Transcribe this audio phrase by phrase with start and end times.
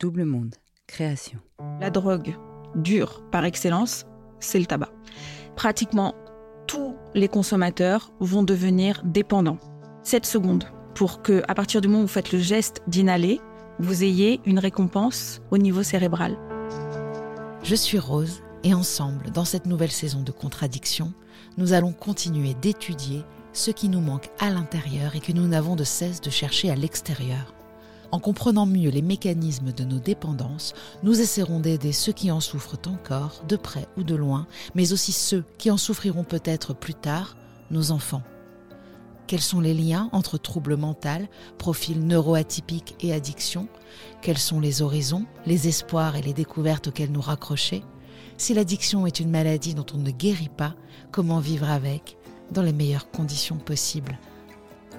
[0.00, 0.54] Double Monde,
[0.86, 1.40] création.
[1.78, 2.34] La drogue
[2.74, 4.06] dure par excellence,
[4.38, 4.88] c'est le tabac.
[5.56, 6.14] Pratiquement
[6.66, 9.58] tous les consommateurs vont devenir dépendants.
[10.02, 13.42] 7 secondes pour que, à partir du moment où vous faites le geste d'inhaler,
[13.78, 16.38] vous ayez une récompense au niveau cérébral.
[17.62, 21.12] Je suis Rose et ensemble, dans cette nouvelle saison de contradiction,
[21.58, 23.22] nous allons continuer d'étudier
[23.52, 26.74] ce qui nous manque à l'intérieur et que nous n'avons de cesse de chercher à
[26.74, 27.54] l'extérieur.
[28.12, 32.78] En comprenant mieux les mécanismes de nos dépendances, nous essaierons d'aider ceux qui en souffrent
[32.88, 37.36] encore, de près ou de loin, mais aussi ceux qui en souffriront peut-être plus tard,
[37.70, 38.22] nos enfants.
[39.28, 43.68] Quels sont les liens entre troubles mentaux, profils neuroatypiques et addiction
[44.22, 47.84] Quels sont les horizons, les espoirs et les découvertes auxquelles nous raccrocher?
[48.38, 50.74] Si l'addiction est une maladie dont on ne guérit pas,
[51.12, 52.16] comment vivre avec
[52.50, 54.18] dans les meilleures conditions possibles?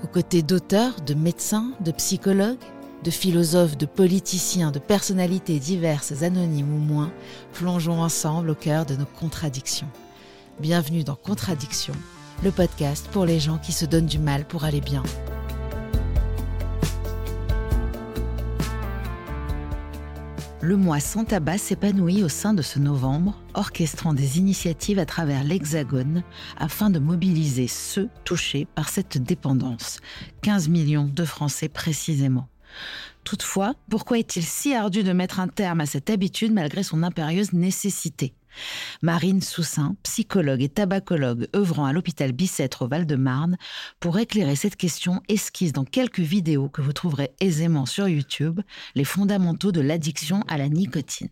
[0.02, 2.58] Aux côtés d'auteurs, de médecins, de psychologues,
[3.04, 7.12] de philosophes, de politiciens, de personnalités diverses, anonymes ou moins,
[7.54, 9.90] plongeons ensemble au cœur de nos contradictions.
[10.60, 11.94] Bienvenue dans Contradiction,
[12.44, 15.04] le podcast pour les gens qui se donnent du mal pour aller bien.
[20.64, 25.44] Le mois sans tabac s'épanouit au sein de ce novembre, orchestrant des initiatives à travers
[25.44, 26.22] l'Hexagone
[26.56, 30.00] afin de mobiliser ceux touchés par cette dépendance.
[30.44, 32.51] 15 millions de Français précisément.
[33.24, 37.54] Toutefois, pourquoi est-il si ardu de mettre un terme à cette habitude malgré son impérieuse
[37.54, 38.34] nécessité?
[39.02, 43.58] Marine Soussin, psychologue et tabacologue œuvrant à l'hôpital Bicêtre au Val-de-Marne,
[44.00, 48.62] pour éclairer cette question, esquisse dans quelques vidéos que vous trouverez aisément sur YouTube
[48.96, 51.30] les fondamentaux de l'addiction à la nicotine.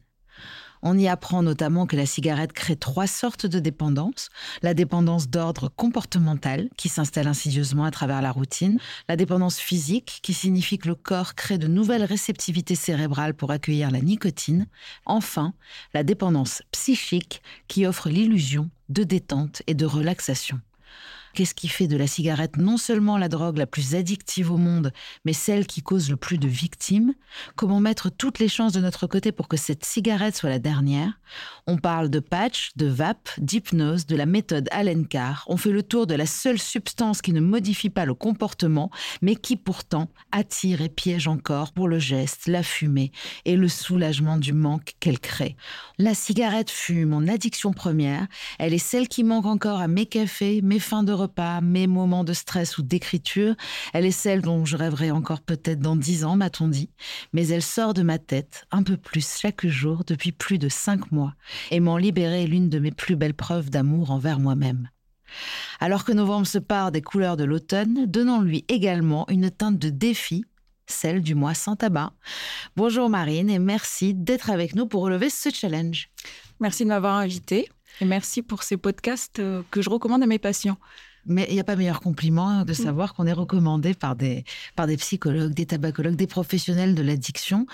[0.81, 4.29] On y apprend notamment que la cigarette crée trois sortes de dépendance.
[4.61, 8.79] La dépendance d'ordre comportemental, qui s'installe insidieusement à travers la routine.
[9.09, 13.91] La dépendance physique, qui signifie que le corps crée de nouvelles réceptivités cérébrales pour accueillir
[13.91, 14.67] la nicotine.
[15.05, 15.53] Enfin,
[15.93, 20.59] la dépendance psychique, qui offre l'illusion de détente et de relaxation.
[21.33, 24.91] Qu'est-ce qui fait de la cigarette non seulement la drogue la plus addictive au monde,
[25.25, 27.13] mais celle qui cause le plus de victimes?
[27.55, 31.19] Comment mettre toutes les chances de notre côté pour que cette cigarette soit la dernière?
[31.67, 35.45] On parle de patch, de vape, d'hypnose, de la méthode Allen Carr.
[35.47, 38.89] On fait le tour de la seule substance qui ne modifie pas le comportement,
[39.21, 43.11] mais qui pourtant attire et piège encore pour le geste, la fumée
[43.45, 45.55] et le soulagement du manque qu'elle crée.
[45.97, 48.27] La cigarette fut mon addiction première.
[48.57, 52.23] Elle est celle qui manque encore à mes cafés, mes fins de repas, mes moments
[52.23, 53.55] de stress ou d'écriture.
[53.93, 56.89] Elle est celle dont je rêverai encore peut-être dans dix ans, m'a-t-on dit.
[57.33, 61.11] Mais elle sort de ma tête un peu plus chaque jour depuis plus de cinq
[61.11, 61.33] mois
[61.71, 64.89] et m'en libérer l'une de mes plus belles preuves d'amour envers moi-même.
[65.79, 70.43] Alors que novembre se part des couleurs de l'automne, donnons-lui également une teinte de défi,
[70.87, 72.13] celle du mois sans tabac.
[72.75, 76.09] Bonjour Marine et merci d'être avec nous pour relever ce challenge.
[76.59, 77.69] Merci de m'avoir invité
[78.01, 80.77] et merci pour ces podcasts euh, que je recommande à mes patients.
[81.25, 82.65] Mais il n'y a pas meilleur compliment Mm.
[82.65, 84.43] de savoir qu'on est recommandé par des,
[84.75, 87.65] par des psychologues, des tabacologues, des professionnels de l'addiction.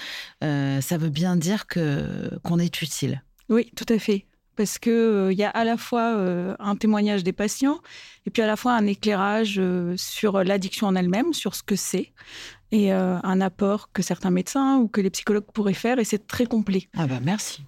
[0.44, 3.24] Euh, ça veut bien dire que qu'on est utile.
[3.50, 4.26] Oui, tout à fait.
[4.56, 7.80] Parce que euh, y a à la fois euh, un témoignage des patients
[8.26, 9.62] et puis à la fois un éclairage
[9.98, 12.14] sur l'addiction en elle-même, sur ce que c'est,
[12.72, 16.00] et euh, un apport que certains médecins ou que les psychologues pourraient faire.
[16.00, 16.90] Et c'est très complet.
[16.98, 17.64] Ah bah merci.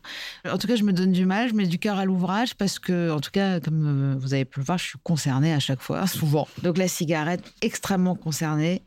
[0.49, 2.79] En tout cas, je me donne du mal, je mets du cœur à l'ouvrage parce
[2.79, 5.59] que, en tout cas, comme euh, vous avez pu le voir, je suis concernée à
[5.59, 6.47] chaque fois, souvent.
[6.63, 8.83] Donc la cigarette, extrêmement concernée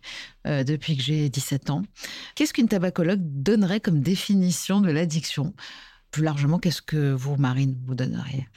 [0.47, 1.83] euh, depuis que j'ai 17 ans.
[2.35, 5.55] Qu'est-ce qu'une tabacologue donnerait comme définition de l'addiction?
[6.11, 8.49] Plus largement, qu'est-ce que vous, Marine, vous donneriez?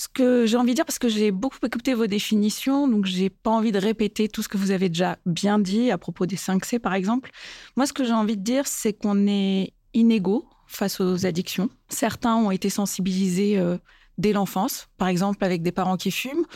[0.00, 3.28] Ce que j'ai envie de dire, parce que j'ai beaucoup écouté vos définitions, donc j'ai
[3.28, 6.36] pas envie de répéter tout ce que vous avez déjà bien dit à propos des
[6.36, 7.30] 5 C, par exemple.
[7.76, 11.68] Moi, ce que j'ai envie de dire, c'est qu'on est inégaux face aux addictions.
[11.90, 13.76] Certains ont été sensibilisés euh,
[14.16, 16.46] dès l'enfance, par exemple avec des parents qui fument,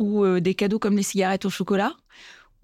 [0.00, 1.92] ou euh, des cadeaux comme les cigarettes au chocolat,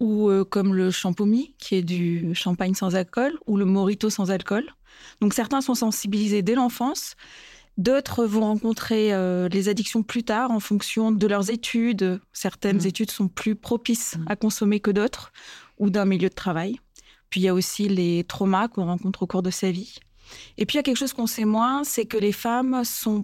[0.01, 4.29] ou euh, comme le champomy, qui est du champagne sans alcool, ou le morito sans
[4.29, 4.65] alcool.
[5.21, 7.15] Donc certains sont sensibilisés dès l'enfance.
[7.77, 12.19] D'autres vont rencontrer euh, les addictions plus tard en fonction de leurs études.
[12.33, 12.85] Certaines Mhm.
[12.87, 14.25] études sont plus propices Mhm.
[14.29, 15.31] à consommer que d'autres,
[15.77, 16.79] ou d'un milieu de travail.
[17.29, 19.95] Puis il y a aussi les traumas qu'on rencontre au cours de sa vie.
[20.57, 23.23] Et puis il y a quelque chose qu'on sait moins, c'est que les femmes sont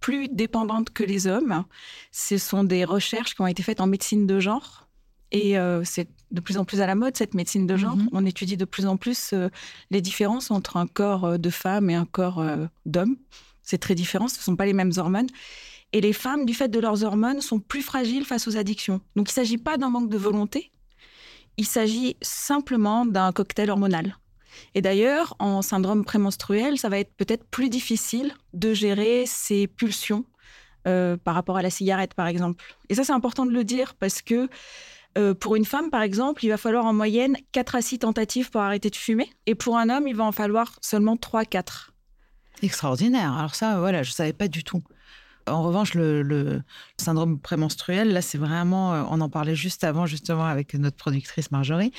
[0.00, 1.64] plus dépendantes que les hommes.
[2.12, 4.88] Ce sont des recherches qui ont été faites en médecine de genre.
[5.32, 7.96] Et euh, c'est de plus en plus à la mode, cette médecine de genre.
[7.96, 8.10] Mhm.
[8.12, 9.48] On étudie de plus en plus euh,
[9.90, 13.16] les différences entre un corps de femme et un corps euh, d'homme.
[13.66, 15.28] C'est très différent, ce ne sont pas les mêmes hormones.
[15.92, 19.00] Et les femmes, du fait de leurs hormones, sont plus fragiles face aux addictions.
[19.14, 20.72] Donc il ne s'agit pas d'un manque de volonté,
[21.58, 24.16] il s'agit simplement d'un cocktail hormonal.
[24.74, 30.24] Et d'ailleurs, en syndrome prémenstruel, ça va être peut-être plus difficile de gérer ces pulsions
[30.86, 32.64] euh, par rapport à la cigarette, par exemple.
[32.88, 34.48] Et ça, c'est important de le dire parce que
[35.18, 38.50] euh, pour une femme, par exemple, il va falloir en moyenne 4 à 6 tentatives
[38.50, 39.30] pour arrêter de fumer.
[39.46, 41.88] Et pour un homme, il va en falloir seulement 3-4.
[42.62, 43.32] Extraordinaire.
[43.32, 44.82] Alors ça, voilà, je savais pas du tout.
[45.48, 46.60] En revanche, le,
[46.98, 51.52] syndrome prémenstruel, là, c'est vraiment, euh, on en parlait juste avant, justement, avec notre productrice
[51.52, 51.92] Marjorie.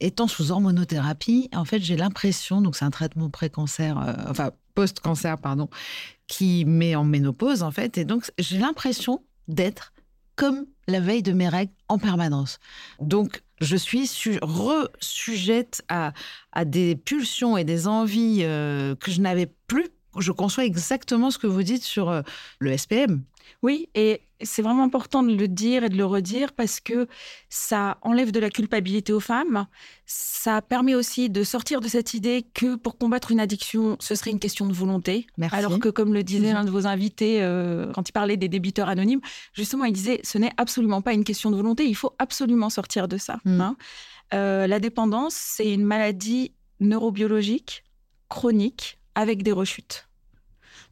[0.00, 5.36] Étant sous hormonothérapie, en fait, j'ai l'impression, donc c'est un traitement pré-cancer, euh, enfin post-cancer,
[5.38, 5.68] pardon,
[6.28, 9.92] qui met en ménopause, en fait, et donc j'ai l'impression d'être
[10.34, 12.58] comme la veille de mes règles en permanence.
[13.00, 16.12] Donc, je suis su- re-sujette à,
[16.52, 19.88] à des pulsions et des envies euh, que je n'avais plus.
[20.18, 22.22] Je conçois exactement ce que vous dites sur euh,
[22.58, 23.22] le SPM.
[23.62, 27.06] Oui, et c'est vraiment important de le dire et de le redire parce que
[27.48, 29.66] ça enlève de la culpabilité aux femmes.
[30.06, 34.30] Ça permet aussi de sortir de cette idée que pour combattre une addiction, ce serait
[34.30, 35.26] une question de volonté.
[35.38, 35.56] Merci.
[35.56, 36.54] Alors que, comme le disait Mhm.
[36.54, 39.20] l'un de vos invités euh, quand il parlait des débiteurs anonymes,
[39.54, 43.08] justement, il disait ce n'est absolument pas une question de volonté, il faut absolument sortir
[43.08, 43.38] de ça.
[43.44, 43.60] Mhm.
[43.60, 43.76] hein.
[44.32, 47.84] Euh, la dépendance, c'est une maladie neurobiologique
[48.28, 50.08] chronique avec des rechutes.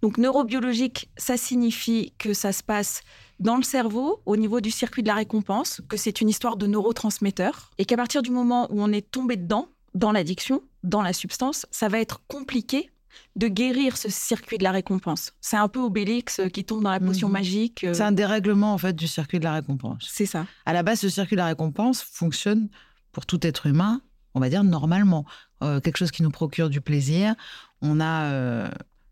[0.00, 3.02] Donc neurobiologique, ça signifie que ça se passe
[3.38, 6.66] dans le cerveau, au niveau du circuit de la récompense, que c'est une histoire de
[6.66, 11.12] neurotransmetteurs, et qu'à partir du moment où on est tombé dedans, dans l'addiction, dans la
[11.12, 12.90] substance, ça va être compliqué
[13.36, 15.32] de guérir ce circuit de la récompense.
[15.40, 17.32] C'est un peu Obélix euh, qui tombe dans la potion Mhm.
[17.32, 17.84] magique.
[17.84, 20.08] euh, C'est un dérèglement en fait du circuit de la récompense.
[20.10, 20.46] C'est ça.
[20.64, 22.68] À la base, ce circuit de la récompense fonctionne
[23.12, 24.00] pour tout être humain,
[24.34, 25.26] on va dire normalement.
[25.62, 27.34] Euh, quelque chose qui nous procure du plaisir,
[27.82, 28.68] on a euh,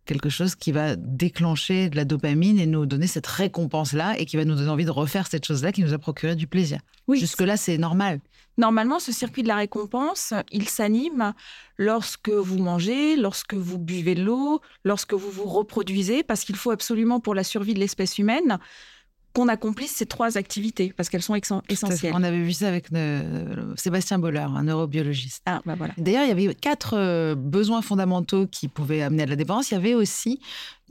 [0.06, 4.36] quelque chose qui va déclencher de la dopamine et nous donner cette récompense-là et qui
[4.36, 6.80] va nous donner envie de refaire cette chose-là qui nous a procuré du plaisir.
[7.06, 8.20] Oui, Jusque-là, c'est normal.
[8.58, 11.32] Normalement, ce circuit de la récompense, il s'anime
[11.78, 16.70] lorsque vous mangez, lorsque vous buvez de l'eau, lorsque vous vous reproduisez, parce qu'il faut
[16.70, 18.58] absolument pour la survie de l'espèce humaine
[19.32, 21.34] qu'on accomplisse ces trois activités, parce qu'elles sont
[21.68, 22.12] essentielles.
[22.16, 22.88] On avait vu ça avec
[23.76, 25.42] Sébastien Boller, un neurobiologiste.
[25.46, 25.94] Ah, bah voilà.
[25.99, 29.70] D'ailleurs, il y avait quatre euh, besoins fondamentaux qui pouvaient amener à la dépendance.
[29.70, 30.40] Il y avait aussi,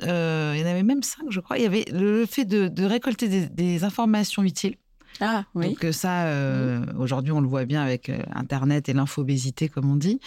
[0.03, 1.57] euh, il y en avait même cinq, je crois.
[1.57, 4.75] Il y avait le fait de, de récolter des, des informations utiles.
[5.19, 5.67] Ah, oui.
[5.67, 9.97] Donc euh, ça, euh, aujourd'hui, on le voit bien avec Internet et l'infobésité, comme on
[9.97, 10.21] dit.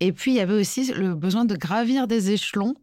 [0.00, 2.74] Et puis, il y avait aussi le besoin de gravir des échelons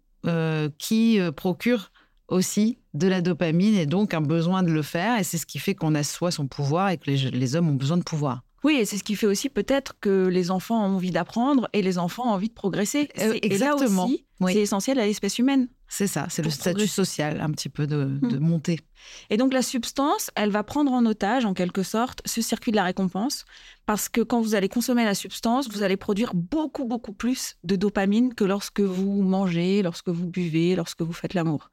[0.78, 1.92] qui procurent
[2.28, 5.20] aussi de la dopamine et donc un besoin de le faire.
[5.20, 7.76] Et c'est ce qui fait qu'on assoit son pouvoir et que les, les hommes ont
[7.76, 8.42] besoin de pouvoir.
[8.64, 11.82] Oui, et c'est ce qui fait aussi peut-être que les enfants ont envie d'apprendre et
[11.82, 13.10] les enfants ont envie de progresser.
[13.20, 14.04] Euh, C'est- et exactement.
[14.04, 14.54] là aussi, Oui.
[14.54, 15.70] c'est essentiel à l'espèce humaine.
[15.92, 16.94] C'est ça, c'est le statut progresser.
[16.94, 18.40] social un petit peu de, de Hmm.
[18.40, 18.80] monter.
[19.30, 22.76] Et donc la substance, elle va prendre en otage, en quelque sorte, ce circuit de
[22.76, 23.46] la récompense,
[23.88, 27.76] parce que quand vous allez consommer la substance, vous allez produire beaucoup, beaucoup plus de
[27.76, 31.72] dopamine que lorsque vous mangez, lorsque vous buvez, lorsque vous faites l'amour.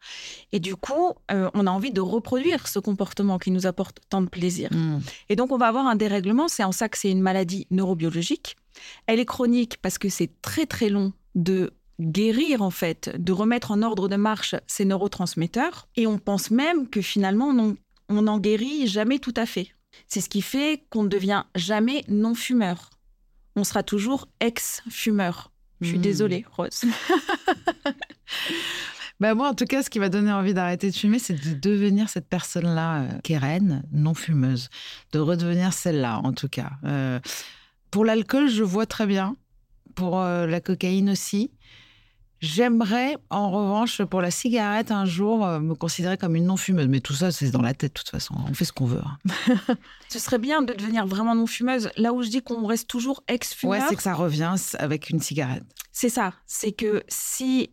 [0.53, 4.23] Et du coup, euh, on a envie de reproduire ce comportement qui nous apporte tant
[4.23, 4.71] de plaisir.
[4.73, 5.01] Hmm.
[5.29, 6.49] Et donc, on va avoir un dérèglement.
[6.49, 8.57] C'est en ça que c'est une maladie neurobiologique.
[9.07, 13.71] Elle est chronique parce que c'est très, très long de guérir, en fait, de remettre
[13.71, 15.89] en ordre de marche ces neurotransmetteurs.
[15.97, 17.55] Et on pense même que finalement,
[18.09, 19.69] on n'en guérit jamais tout à fait.
[20.09, 22.91] C'est ce qui fait qu'on ne devient jamais non-fumeur.
[23.57, 25.51] On sera toujours ex-fumeur.
[25.81, 26.03] Je suis Hmm.
[26.03, 26.83] désolée, Rose.
[29.19, 31.55] Bah moi, en tout cas, ce qui m'a donné envie d'arrêter de fumer, c'est de
[31.59, 34.69] devenir cette personne-là, euh, Keren, non fumeuse.
[35.13, 36.73] De redevenir celle-là, en tout cas.
[36.85, 37.19] Euh,
[37.91, 39.37] pour l'alcool, je vois très bien.
[39.95, 41.51] Pour euh, la cocaïne aussi.
[42.41, 46.87] J'aimerais, en revanche, pour la cigarette, un jour, euh, me considérer comme une non-fumeuse.
[46.89, 48.35] Mais tout ça, c'est dans la tête, de toute façon.
[48.49, 49.01] On fait ce qu'on veut.
[49.05, 49.75] hein.
[50.09, 51.89] Ce serait bien de devenir vraiment non-fumeuse.
[51.97, 55.21] Là où je dis qu'on reste toujours ex-fumeur, Ouais, c'est que ça revient avec une
[55.21, 55.65] cigarette.
[55.93, 56.35] C'est ça.
[56.47, 57.71] C'est que si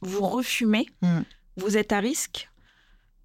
[0.00, 1.20] vous refumez, Mm.
[1.58, 2.50] vous êtes à risque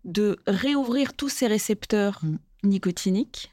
[0.05, 2.37] de réouvrir tous ces récepteurs Mm.
[2.63, 3.51] nicotiniques.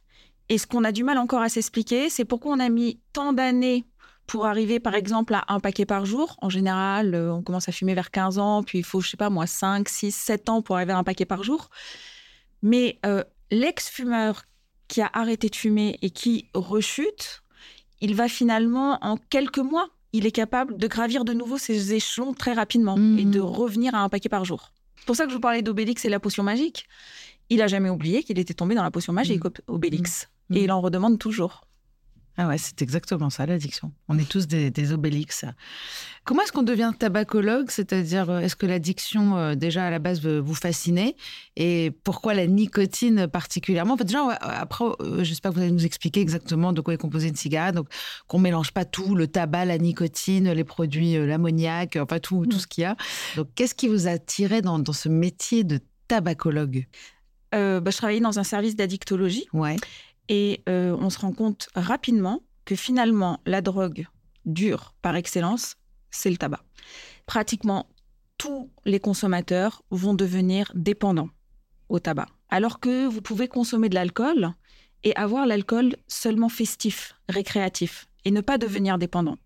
[0.51, 3.33] Et ce qu'on a du mal encore à s'expliquer, c'est pourquoi on a mis tant
[3.33, 3.87] d'années
[4.27, 6.37] pour arriver, par exemple, à un paquet par jour.
[6.41, 9.17] En général, euh, on commence à fumer vers 15 ans, puis il faut, je sais
[9.17, 11.69] pas moi, 5, 6, 7 ans pour arriver à un paquet par jour.
[12.63, 14.45] Mais euh, l'ex-fumeur
[14.89, 17.43] qui a arrêté de fumer et qui rechute,
[18.01, 22.35] il va finalement, en quelques mois, il est capable de gravir de nouveau ses échelons
[22.35, 23.19] très rapidement Mhm.
[23.19, 24.71] et de revenir à un paquet par jour.
[24.97, 26.87] C'est pour ça que je vous parlais d'Obélix et la potion magique.
[27.51, 30.29] Il a jamais oublié qu'il était tombé dans la potion magique, Ob- Obélix.
[30.51, 30.57] Mhm.
[30.57, 31.67] Et il en redemande toujours.
[32.37, 33.93] Ah ouais, c'est exactement ça, l'addiction.
[34.09, 35.45] On est tous des, des obélix.
[36.25, 37.71] Comment est-ce qu'on devient tabacologue?
[37.71, 41.15] C'est-à-dire, euh, est-ce que l'addiction, euh, déjà, à la base, veut vous fasciner
[41.55, 43.95] Et pourquoi la nicotine particulièrement?
[43.95, 46.99] En fait, déjà, après, euh, j'espère que vous allez nous expliquer exactement de quoi est
[46.99, 47.77] composée une cigarette.
[47.77, 47.87] Donc,
[48.27, 52.59] qu'on mélange pas tout, le tabac, la nicotine, les produits, euh, l'ammoniac, enfin, tout, tout
[52.59, 52.97] ce qu'il y a.
[53.37, 56.89] Donc, qu'est-ce qui vous a attiré dans, dans ce métier de tabacologue?
[57.55, 59.77] Euh, bah, je travaillais dans un service d'addictologie Ouais.
[60.29, 64.07] Et euh, on se rend compte rapidement que finalement, la drogue
[64.45, 65.77] dure par excellence,
[66.11, 66.63] c'est le tabac.
[67.27, 67.89] Pratiquement
[68.39, 71.31] tous les consommateurs vont devenir dépendants
[71.89, 72.29] au tabac.
[72.49, 74.53] Alors que vous pouvez consommer de l'alcool
[75.03, 79.37] et avoir l'alcool seulement festif, récréatif, et ne pas devenir dépendant.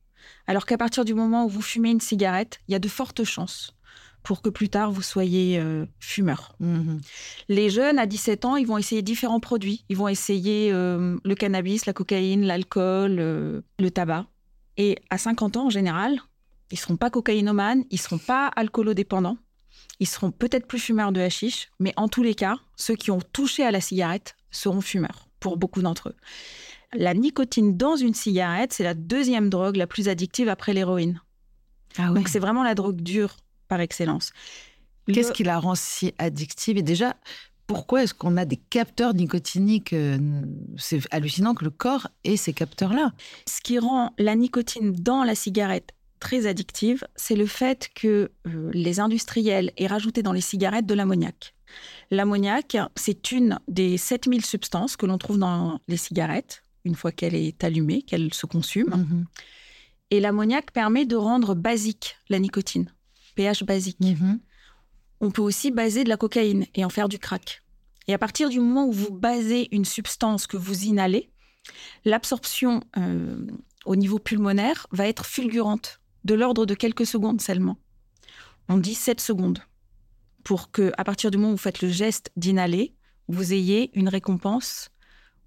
[0.46, 3.24] Alors qu'à partir du moment où vous fumez une cigarette, il y a de fortes
[3.24, 3.74] chances
[4.22, 6.54] pour que plus tard vous soyez euh, fumeur.
[6.60, 7.00] Mhm.
[7.48, 9.84] Les jeunes à 17 ans, ils vont essayer différents produits.
[9.88, 14.26] Ils vont essayer euh, le cannabis, la cocaïne, l'alcool, euh, le tabac.
[14.76, 16.20] Et à 50 ans, en général,
[16.70, 19.38] ils seront pas cocaïnomanes, ils seront pas alcoolodépendants.
[20.00, 23.20] Ils seront peut-être plus fumeurs de hashish, mais en tous les cas, ceux qui ont
[23.32, 26.16] touché à la cigarette seront fumeurs, pour beaucoup d'entre eux.
[26.94, 31.20] La nicotine dans une cigarette, c'est la deuxième drogue la plus addictive après l'héroïne.
[31.96, 32.14] Ah ouais.
[32.14, 33.36] Donc c'est vraiment la drogue dure
[33.68, 34.32] par excellence.
[35.12, 37.16] Qu'est-ce qui la rend si addictive Et déjà,
[37.66, 40.18] pourquoi est-ce qu'on a des capteurs nicotiniques euh,
[40.76, 43.12] C'est hallucinant que le corps ait ces capteurs-là.
[43.46, 48.70] Ce qui rend la nicotine dans la cigarette très addictive, c'est le fait que euh,
[48.72, 51.54] les industriels aient rajouté dans les cigarettes de l'ammoniac.
[52.10, 57.34] L'ammoniac, c'est une des 7000 substances que l'on trouve dans les cigarettes, une fois qu'elle
[57.34, 58.88] est allumée, qu'elle se consume.
[58.88, 59.26] Mhm.
[60.10, 62.90] Et l'ammoniac permet de rendre basique la nicotine,
[63.38, 64.00] pH basique.
[64.00, 64.40] Mhm.
[65.20, 67.62] On peut aussi baser de la cocaïne et en faire du crack.
[68.08, 71.30] Et à partir du moment où vous basez une substance que vous inhalez,
[72.04, 73.46] l'absorption euh,
[73.84, 77.78] au niveau pulmonaire va être fulgurante, de l'ordre de quelques secondes seulement.
[78.68, 79.60] On dit 7 secondes
[80.42, 82.94] pour que, à partir du moment où vous faites le geste d'inhaler,
[83.28, 84.90] vous ayez une récompense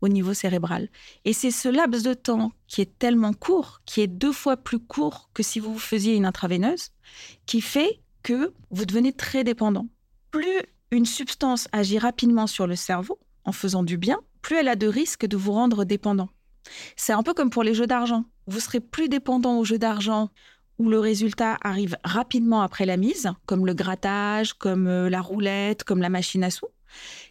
[0.01, 0.89] au niveau cérébral.
[1.25, 4.79] Et c'est ce laps de temps qui est tellement court, qui est deux fois plus
[4.79, 6.89] court que si vous faisiez une intraveineuse,
[7.45, 9.87] qui fait que vous devenez très dépendant.
[10.31, 14.75] Plus une substance agit rapidement sur le cerveau en faisant du bien, plus elle a
[14.75, 16.29] de risques de vous rendre dépendant.
[16.95, 18.25] C'est un peu comme pour les jeux d'argent.
[18.47, 20.29] Vous serez plus dépendant aux jeux d'argent
[20.77, 25.83] où le résultat arrive rapidement après la mise, comme le grattage, comme euh, la roulette,
[25.83, 26.69] comme la machine à sous,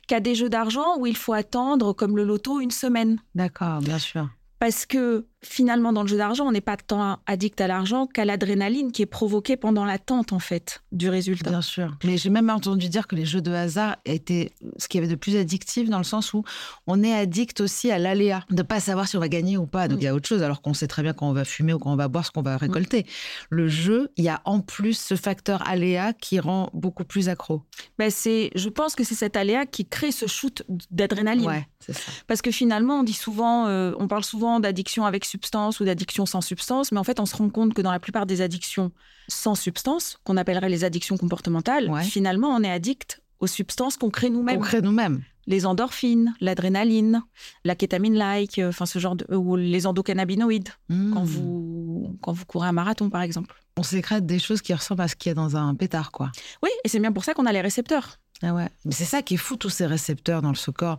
[0.07, 3.19] qu'à des jeux d'argent où il faut attendre, comme le loto, une semaine.
[3.35, 4.29] D'accord, bien sûr.
[4.59, 8.25] Parce que finalement, dans le jeu d'argent, on n'est pas tant addict à l'argent qu'à
[8.25, 11.51] l'adrénaline qui est provoquée pendant l'attente, en fait, du résultat.
[11.51, 11.97] Bien sûr.
[12.05, 15.13] Mais j'ai même entendu dire que les jeux de hasard étaient ce qu'il y avait
[15.13, 16.45] de plus addictif dans le sens où
[16.87, 19.89] on est addict aussi à l'aléa, de pas savoir si on va gagner ou pas.
[19.89, 21.73] Donc il y a autre chose, alors qu'on sait très bien quand on va fumer
[21.73, 23.07] ou quand on va boire ce qu'on va récolter.
[23.49, 27.63] Le jeu, il y a en plus ce facteur aléa qui rend beaucoup plus accro.
[27.99, 31.47] Ben c'est, je pense que c'est cet aléa qui crée ce shoot d'adrénaline.
[31.47, 32.13] Ouais, c'est ça.
[32.27, 36.27] Parce que finalement, on dit souvent, euh, on parle souvent d'addiction avec substance ou d'addiction
[36.27, 38.93] sans substance, mais en fait, on se rend compte que dans la plupart des addictions
[39.29, 42.03] sans substance, qu'on appellerait les addictions comportementales, Ouais.
[42.05, 44.61] finalement, on est addict aux substances qu'on crée nous-mêmes.
[44.61, 45.23] crée nous-mêmes.
[45.47, 47.23] Les endorphines, l'adrénaline,
[47.65, 51.15] la kétamine-like, euh, enfin ce genre de, ou les endocannabinoïdes Mmh.
[51.15, 53.55] quand vous quand vous courez un marathon par exemple.
[53.79, 56.31] On sécrète des choses qui ressemblent à ce qu'il y a dans un pétard, quoi.
[56.63, 58.19] Oui, et c'est bien pour ça qu'on a les récepteurs.
[58.43, 58.69] Ah ouais.
[58.85, 60.99] Mais c'est ça qui est fou, tous ces récepteurs dans le corps.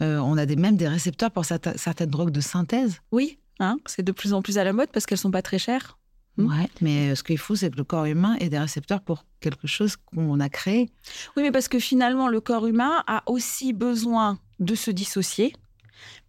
[0.00, 3.00] Euh, on a des, même des récepteurs pour certaines drogues de synthèse.
[3.12, 5.58] Oui, hein, c'est de plus en plus à la mode parce qu'elles sont pas très
[5.58, 5.98] chères.
[6.36, 6.46] Mm.
[6.46, 6.70] Ouais.
[6.80, 9.24] Mais euh, ce qui est fou, c'est que le corps humain ait des récepteurs pour
[9.40, 10.90] quelque chose qu'on a créé.
[11.36, 15.54] Oui, mais parce que finalement, le corps humain a aussi besoin de se dissocier.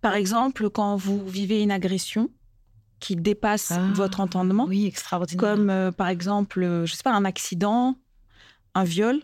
[0.02, 2.30] Par exemple, quand vous vivez une agression
[3.00, 5.40] qui dépasse Ah, votre entendement, Oui, extraordinaire.
[5.42, 7.96] comme euh, par exemple, euh, je sais pas, un accident,
[8.76, 9.20] un viol,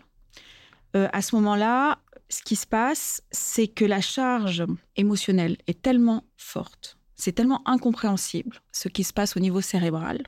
[0.96, 4.64] euh, à ce moment-là, ce qui se passe, c'est que la charge
[4.96, 10.22] émotionnelle est tellement forte, c'est tellement incompréhensible ce qui se passe au niveau cérébral,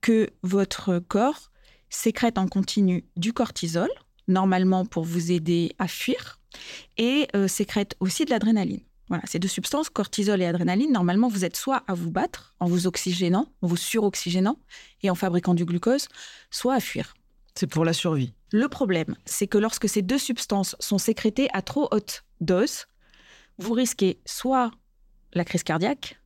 [0.00, 1.50] que votre corps
[1.88, 3.90] sécrète en continu du cortisol,
[4.28, 6.38] normalement pour vous aider à fuir,
[6.96, 8.80] et euh, sécrète aussi de l'adrénaline.
[9.08, 12.66] Voilà, ces deux substances, cortisol et adrénaline, normalement, vous êtes soit à vous battre en
[12.66, 14.56] vous oxygénant, en vous suroxygénant
[15.02, 16.06] et en fabriquant du glucose,
[16.52, 17.14] soit à fuir.
[17.56, 18.32] C'est pour la survie.
[18.52, 22.86] Le problème, c'est que lorsque ces deux substances sont sécrétées à trop haute dose,
[23.58, 24.70] vous risquez soit
[25.34, 26.18] la crise cardiaque,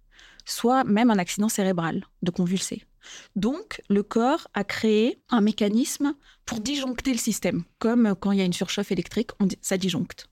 [0.44, 2.84] soit même un accident cérébral de convulser.
[3.36, 6.14] Donc, le corps a créé un mécanisme
[6.46, 9.76] pour disjoncter le système, comme quand il y a une surchauffe électrique, on dit- ça
[9.76, 10.28] disjoncte.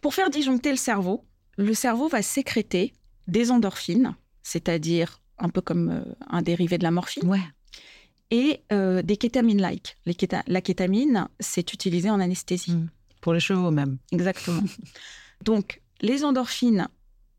[0.00, 1.24] Pour faire disjoncter le cerveau,
[1.58, 2.94] le cerveau va sécréter
[3.28, 7.40] des endorphines, c'est-à-dire un peu comme euh, un dérivé de la morphine, Ouais.
[8.30, 9.96] et euh, des kétamines-like.
[10.06, 12.72] Kéta- la kétamine, c'est utilisé en anesthésie.
[12.72, 12.88] Mm.
[13.20, 13.98] Pour les chevaux même.
[14.12, 14.62] Exactement.
[15.44, 16.88] Donc, les endorphines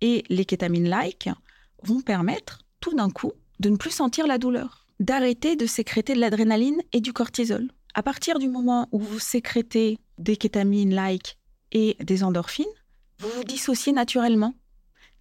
[0.01, 1.29] et les kétamines-like
[1.83, 6.19] vont permettre tout d'un coup de ne plus sentir la douleur, d'arrêter de sécréter de
[6.19, 7.69] l'adrénaline et du cortisol.
[7.93, 11.37] À partir du moment où vous sécrétez des kétamines-like
[11.71, 12.65] et des endorphines,
[13.19, 14.53] vous vous dissociez naturellement.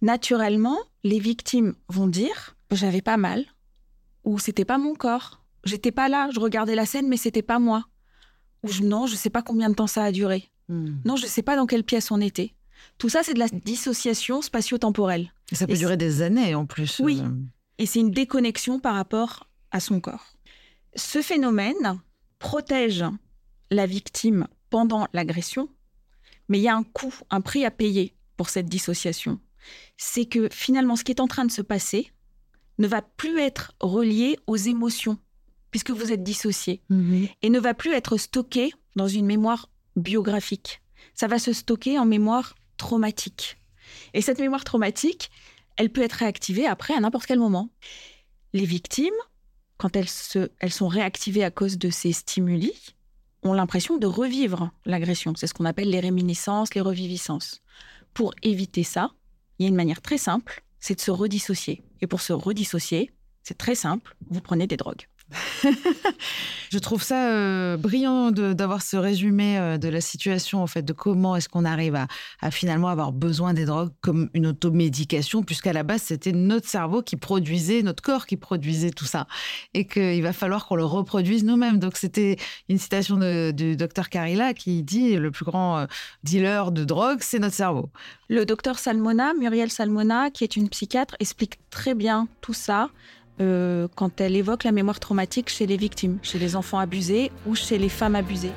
[0.01, 3.45] Naturellement, les victimes vont dire j'avais pas mal
[4.23, 7.59] ou c'était pas mon corps, j'étais pas là, je regardais la scène mais c'était pas
[7.59, 7.85] moi.
[8.63, 10.51] Ou non, je sais pas combien de temps ça a duré.
[10.67, 10.97] Mm.
[11.05, 12.53] Non, je ne sais pas dans quelle pièce on était.
[12.97, 15.31] Tout ça, c'est de la dissociation spatio-temporelle.
[15.51, 16.99] Et ça peut Et durer des années en plus.
[17.03, 17.21] Oui.
[17.23, 17.29] euh.
[17.77, 20.33] Et c'est une déconnexion par rapport à son corps.
[20.95, 21.99] Ce phénomène
[22.39, 23.05] protège
[23.69, 25.69] la victime pendant l'agression,
[26.49, 29.39] mais il y a un coût, un prix à payer pour cette dissociation.
[29.97, 32.11] C'est que finalement, ce qui est en train de se passer
[32.79, 35.17] ne va plus être relié aux émotions,
[35.71, 36.81] puisque vous êtes dissocié
[37.41, 40.81] et ne va plus être stocké dans une mémoire biographique.
[41.13, 43.57] Ça va se stocker en mémoire traumatique.
[44.13, 45.29] Et cette mémoire traumatique,
[45.75, 47.69] elle peut être réactivée après à n'importe quel moment.
[48.53, 49.13] Les victimes,
[49.77, 52.73] quand elles, se, elles sont réactivées à cause de ces stimuli,
[53.43, 55.33] ont l'impression de revivre l'agression.
[55.35, 57.61] C'est ce qu'on appelle les réminiscences, les reviviscences.
[58.13, 59.11] Pour éviter ça,
[59.59, 61.83] il y a une manière très simple, c'est de se redissocier.
[62.01, 63.11] Et pour se redissocier,
[63.43, 65.07] c'est très simple, vous prenez des drogues.
[66.69, 70.93] Je trouve ça euh, brillant d'avoir ce résumé euh, de la situation, en fait, de
[70.93, 75.83] comment est-ce qu'on arrive à, finalement avoir besoin des drogues comme une automédication, puisqu'à la
[75.83, 79.27] base, c'était notre cerveau qui produisait, notre corps qui produisait tout ça.
[79.73, 81.79] Et qu'il va falloir qu'on le reproduise nous-mêmes.
[81.79, 82.37] Donc, c'était
[82.69, 83.17] une citation
[83.51, 85.85] du docteur Carilla qui dit le plus grand euh,
[86.23, 87.89] dealer de drogue, c'est notre cerveau.
[88.29, 92.89] Le docteur Salmona, Muriel Salmona, qui est une psychiatre, explique très bien tout ça
[93.39, 97.55] euh, quand elle évoque la mémoire traumatique chez les victimes, chez les enfants abusés ou
[97.55, 98.53] chez les femmes abusées.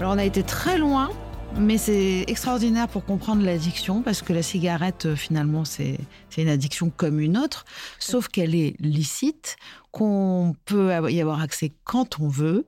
[0.00, 1.10] Alors, on a été très loin
[1.58, 5.98] Mais c'est extraordinaire pour comprendre l'addiction parce que la cigarette, euh, finalement, c'est
[6.36, 7.64] une addiction comme une autre,
[7.98, 9.56] sauf qu'elle est licite,
[9.90, 12.66] qu'on peut y avoir accès quand on veut,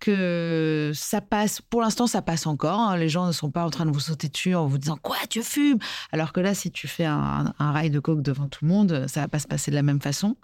[0.00, 2.80] que ça passe, pour l'instant, ça passe encore.
[2.80, 2.96] hein.
[2.96, 5.16] Les gens ne sont pas en train de vous sauter dessus en vous disant Quoi,
[5.28, 5.78] tu fumes
[6.10, 9.04] Alors que là, si tu fais un, un rail de coke devant tout le monde,
[9.06, 10.36] ça va pas se passer de la même façon.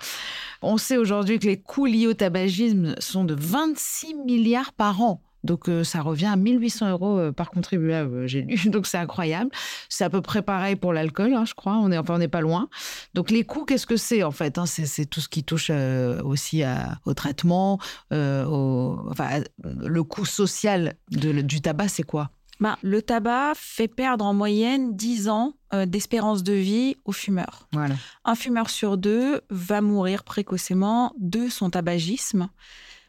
[0.62, 5.20] On sait aujourd'hui que les coûts liés au tabagisme sont de 26 milliards par an.
[5.46, 8.56] Donc euh, ça revient à 1800 euros euh, par contribuable, euh, j'ai lu.
[8.70, 9.50] Donc c'est incroyable.
[9.88, 11.78] C'est à peu près pareil pour l'alcool, hein, je crois.
[11.78, 12.68] On est enfin on n'est pas loin.
[13.14, 14.66] Donc les coûts, qu'est-ce que c'est en fait hein?
[14.66, 17.78] C'est tout ce qui touche euh, aussi à- au traitement,
[18.12, 22.30] au, enfin le coût social de- du tabac, c'est quoi?
[22.59, 27.68] Ben, le tabac fait perdre en moyenne 10 ans euh, d'espérance de vie aux fumeurs.
[27.72, 27.96] Voilà.
[28.24, 32.48] Un fumeur sur deux va mourir précocement de son tabagisme.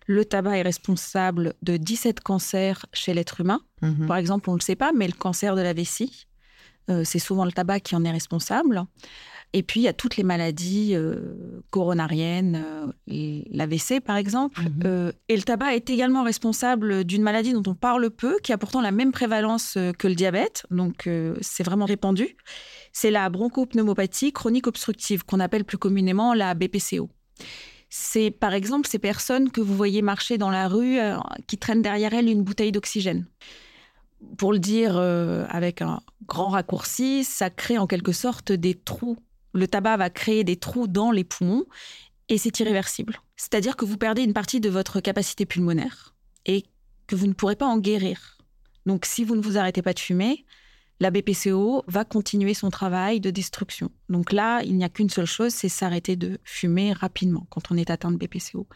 [0.07, 3.61] Le tabac est responsable de 17 cancers chez l'être humain.
[3.81, 4.07] Mhm.
[4.07, 6.27] Par exemple, on ne le sait pas, mais le cancer de la vessie,
[6.89, 8.85] euh, c'est souvent le tabac qui en est responsable.
[9.53, 12.63] Et puis, il y a toutes les maladies euh, coronariennes,
[13.09, 14.61] euh, l'AVC par exemple.
[14.61, 15.11] Mhm.
[15.27, 18.81] Et le tabac est également responsable d'une maladie dont on parle peu, qui a pourtant
[18.81, 20.65] la même prévalence que le diabète.
[20.71, 21.09] Donc,
[21.41, 22.35] c'est vraiment répandu.
[22.93, 27.09] C'est la bronchopneumopathie chronique obstructive, qu'on appelle plus communément la BPCO.
[27.89, 31.81] C'est par exemple ces personnes que vous voyez marcher dans la rue euh, qui traînent
[31.81, 33.25] derrière elles une bouteille d'oxygène.
[34.37, 39.17] Pour le dire euh, avec un grand raccourci, ça crée en quelque sorte des trous.
[39.53, 41.65] Le tabac va créer des trous dans les poumons
[42.29, 43.19] et c'est irréversible.
[43.37, 46.65] C'est-à-dire que vous perdez une partie de votre capacité pulmonaire et
[47.05, 48.37] que vous ne pourrez pas en guérir.
[48.85, 50.45] Donc si vous ne vous arrêtez pas de fumer,
[50.99, 53.91] la BPCO va continuer son travail de destruction.
[54.09, 57.77] Donc là, il n'y a qu'une seule chose, c'est s'arrêter de fumer rapidement quand on
[57.77, 58.67] est atteint de BPCO.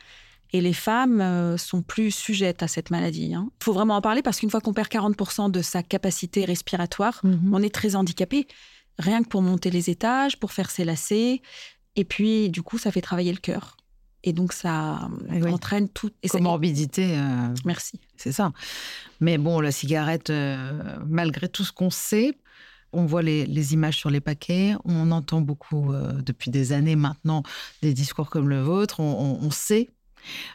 [0.54, 3.34] Et les femmes euh, sont plus sujettes à cette maladie.
[3.34, 3.50] hein.
[3.62, 7.22] Il faut vraiment en parler parce qu'une fois qu'on perd 40% de sa capacité respiratoire,
[7.24, 7.52] Mhm.
[7.54, 8.48] on est très handicapé.
[9.00, 11.42] Rien que pour monter les étages, pour faire ses lacets.
[11.96, 13.78] Et puis, du coup, ça fait travailler le cœur.
[14.24, 15.48] Et donc, ça oui.
[15.52, 16.12] entraîne tout.
[16.22, 18.00] Et ça- Comorbidité, euh, Merci.
[18.18, 18.52] c'est ça.
[19.20, 22.38] Mais bon, la cigarette, euh, malgré tout ce qu'on sait,
[22.94, 26.96] on voit les, les images sur les paquets, on entend beaucoup euh, depuis des années
[26.96, 27.42] maintenant
[27.82, 29.90] des discours comme le vôtre, on, on- on sait.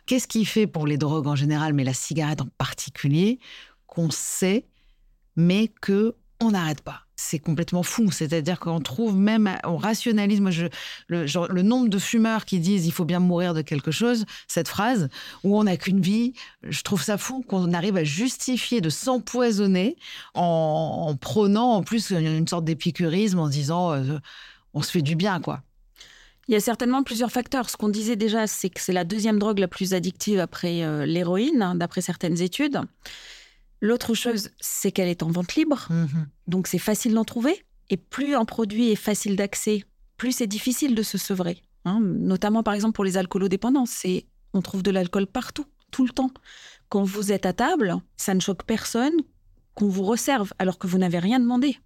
[0.06, 3.40] Qu'est-ce qui fait pour les drogues en général, mais la cigarette en particulier,
[3.88, 4.66] qu'on sait,
[5.34, 7.05] mais que on n'arrête pas?
[7.16, 8.10] C'est complètement fou.
[8.10, 10.40] C'est-à-dire qu'on trouve même, on rationalise.
[10.40, 10.52] Moi,
[11.08, 15.08] le, nombre de fumeurs qui disent il faut bien mourir de quelque chose, cette phrase,
[15.42, 19.96] où on n'a qu'une vie, je trouve ça fou qu'on arrive à justifier de s'empoisonner
[20.34, 24.18] en, en prônant en plus une sorte d'épicurisme en disant euh,
[24.74, 25.62] on se fait du bien, quoi.
[26.48, 27.68] Il y a certainement plusieurs facteurs.
[27.70, 31.04] Ce qu'on disait déjà, c'est que c'est la deuxième drogue la plus addictive après euh,
[31.04, 32.80] l'héroïne, hein, d'après certaines études.
[33.80, 36.26] L'autre chose, c'est qu'elle est en vente libre, Mhm.
[36.46, 37.64] donc c'est facile d'en trouver.
[37.90, 39.84] Et plus un produit est facile d'accès,
[40.16, 41.62] plus c'est difficile de se sevrer.
[41.84, 42.00] hein.
[42.00, 46.30] Notamment, par exemple, pour les alcoolodépendants, c'est on trouve de l'alcool partout, tout le temps.
[46.88, 49.12] Quand vous êtes à table, ça ne choque personne
[49.74, 51.78] qu'on vous resserve alors que vous n'avez rien demandé.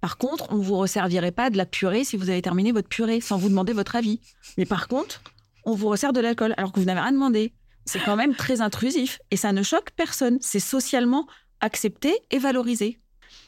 [0.00, 2.88] Par contre, on ne vous resservirait pas de la purée si vous avez terminé votre
[2.88, 4.20] purée sans vous demander votre avis.
[4.56, 5.22] Mais par contre,
[5.64, 7.52] on vous resserre de l'alcool alors que vous n'avez rien demandé.
[7.88, 10.38] C'est quand même très intrusif et ça ne choque personne.
[10.40, 11.26] C'est socialement
[11.60, 12.98] accepté et valorisé.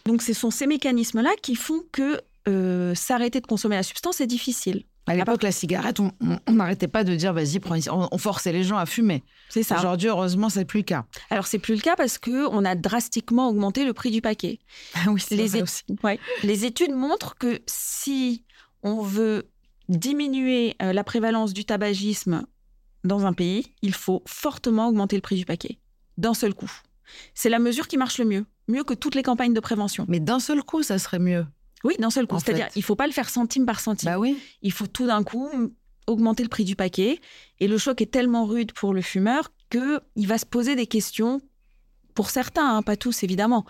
[0.06, 4.26] Donc ce sont ces mécanismes-là qui font que euh, s'arrêter de consommer la substance est
[4.26, 4.84] difficile.
[5.06, 6.12] À l'époque, la cigarette, on
[6.52, 7.76] n'arrêtait pas de dire vas-y, prends.
[7.90, 9.24] On, on forçait les gens à fumer.
[9.48, 9.76] C'est ça.
[9.78, 11.04] Aujourd'hui, heureusement, c'est plus le cas.
[11.30, 14.60] Alors c'est plus le cas parce que on a drastiquement augmenté le prix du paquet.
[14.94, 15.64] Ah oui, Les, é-
[16.04, 16.18] ouais.
[16.44, 18.44] Les études montrent que si
[18.82, 19.48] on veut
[19.88, 22.46] diminuer euh, la prévalence du tabagisme
[23.04, 25.78] dans un pays, il faut fortement augmenter le prix du paquet,
[26.18, 26.70] d'un seul coup.
[27.34, 30.04] C'est la mesure qui marche le mieux, mieux que toutes les campagnes de prévention.
[30.08, 31.46] Mais d'un seul coup, ça serait mieux.
[31.82, 32.38] Oui, d'un seul coup.
[32.38, 34.10] C'est-à-dire, il faut pas le faire centime par centime.
[34.10, 34.38] Bah oui.
[34.62, 35.48] Il faut tout d'un coup
[36.06, 37.18] augmenter le prix du paquet.
[37.58, 41.40] Et le choc est tellement rude pour le fumeur qu'il va se poser des questions,
[42.14, 43.64] pour certains, hein, pas tous évidemment,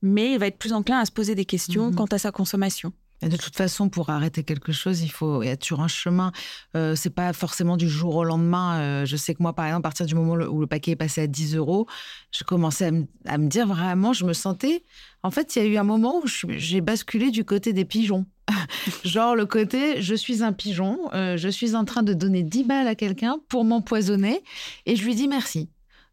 [0.00, 1.94] mais il va être plus enclin à se poser des questions Mhm.
[1.94, 2.92] quant à sa consommation.
[3.22, 6.32] De toute façon, pour arrêter quelque chose, il faut être sur un chemin.
[6.76, 8.80] Euh, c'est pas forcément du jour au lendemain.
[8.80, 10.96] Euh, je sais que moi, par exemple, à partir du moment où le paquet est
[10.96, 11.86] passé à 10 euros,
[12.32, 12.90] je commençais
[13.26, 14.82] à me, dire vraiment, je me sentais.
[15.22, 18.26] En fait, il y a eu un moment où j'ai basculé du côté des pigeons.
[19.04, 22.64] Genre le côté, je suis un pigeon, euh, je suis en train de donner 10
[22.64, 24.42] balles à quelqu'un pour m'empoisonner
[24.84, 25.68] et je lui dis merci.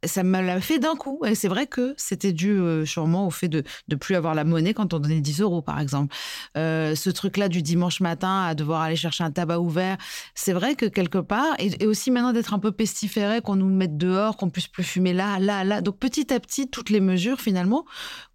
[0.05, 1.19] Ça me l'a fait d'un coup.
[1.25, 4.45] Et c'est vrai que c'était dû euh, sûrement au fait de ne plus avoir la
[4.45, 6.15] monnaie quand on donnait 10 euros, par exemple.
[6.57, 9.97] Euh, ce truc-là du dimanche matin à devoir aller chercher un tabac ouvert,
[10.35, 13.97] c'est vrai que quelque part, et, aussi maintenant d'être un peu pestiféré, qu'on nous mette
[13.97, 15.81] dehors, qu'on puisse plus fumer là, là, là.
[15.81, 17.85] Donc petit à petit, toutes les mesures, finalement,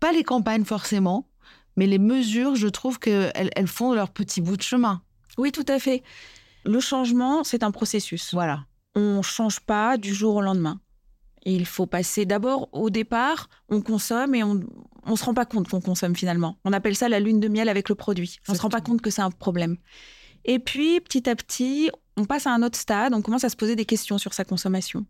[0.01, 1.29] pas les campagnes forcément,
[1.77, 5.03] mais les mesures, je trouve qu'elles elles font leur petit bout de chemin.
[5.39, 6.03] Oui, tout à fait.
[6.65, 8.33] Le changement, c'est un processus.
[8.33, 8.65] Voilà.
[8.95, 10.81] On ne change pas du jour au lendemain.
[11.53, 15.69] Il faut passer d'abord au départ, on consomme et on ne se rend pas compte
[15.69, 16.57] qu'on consomme finalement.
[16.65, 18.39] On appelle ça la lune de miel avec le produit.
[18.49, 19.77] On ne se rend pas compte que c'est un problème.
[20.45, 23.57] Et puis, petit à petit, on passe à un autre stade, on commence à se
[23.57, 25.07] poser des questions sur sa consommation.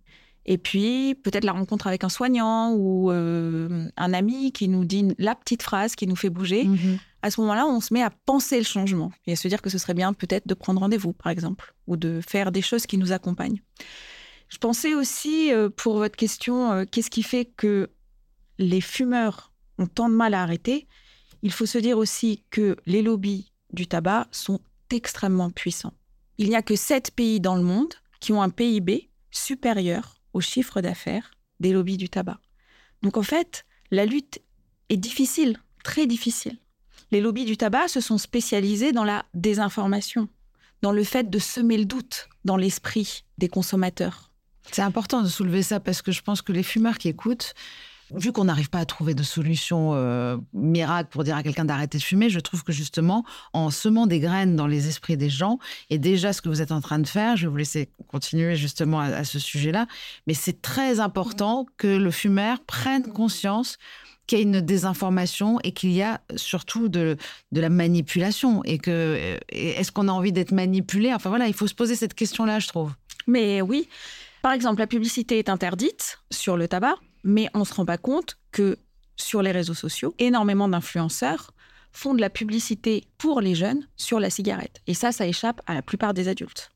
[0.47, 5.15] Et puis, peut-être la rencontre avec un soignant ou euh, un ami qui nous dit
[5.19, 6.65] la petite phrase qui nous fait bouger.
[6.65, 6.99] Mhm.
[7.23, 9.71] À ce moment-là, on se met à penser le changement et à se dire que
[9.71, 12.99] ce serait bien peut-être de prendre rendez-vous, par exemple, ou de faire des choses qui
[12.99, 13.61] nous accompagnent.
[14.55, 17.91] Je pensais aussi, euh, pour votre question, euh, qu'est-ce qui fait que
[18.59, 20.87] les fumeurs ont tant de mal à arrêter?
[21.43, 25.93] Il faut se dire aussi que les lobbies du tabac sont extrêmement puissants.
[26.39, 30.41] Il n'y a que sept pays dans le monde qui ont un PIB supérieur au
[30.41, 32.39] chiffre d'affaires des lobbies du tabac.
[33.03, 34.41] Donc en fait, la lutte
[34.89, 36.59] est difficile, très difficile.
[37.11, 40.29] Les lobbies du tabac se sont spécialisés dans la désinformation,
[40.81, 44.31] dans le fait de semer le doute dans l'esprit des consommateurs.
[44.73, 47.55] C'est important de soulever ça parce que je pense que les fumeurs qui écoutent,
[48.13, 51.99] vu qu'on n'arrive pas à trouver de solution euh, miracle pour dire à quelqu'un d'arrêter
[51.99, 55.59] de fumer, je trouve que justement, en semant des graines dans les esprits des gens,
[55.91, 58.57] et déjà ce que vous êtes en train de faire, je vais vous laisser continuer
[58.57, 59.87] justement à, ce sujet-là,
[60.27, 63.79] mais c'est très important que le fumeur prenne conscience
[64.27, 67.19] qu'il y a une désinformation et qu'il y a surtout de,
[67.53, 68.65] de la manipulation.
[68.65, 71.13] Et que est-ce qu'on a envie d'être manipulé?
[71.13, 72.93] Enfin voilà, il faut se poser cette question-là, je trouve.
[73.27, 73.87] Mais oui,
[74.45, 77.99] par exemple, la publicité est interdite sur le tabac mais on ne se rend pas
[77.99, 78.79] compte que
[79.17, 81.53] sur les réseaux sociaux, énormément d'influenceurs
[81.93, 84.81] font de la publicité pour les jeunes sur la cigarette.
[84.87, 86.71] Et ça, ça échappe à la plupart des adultes.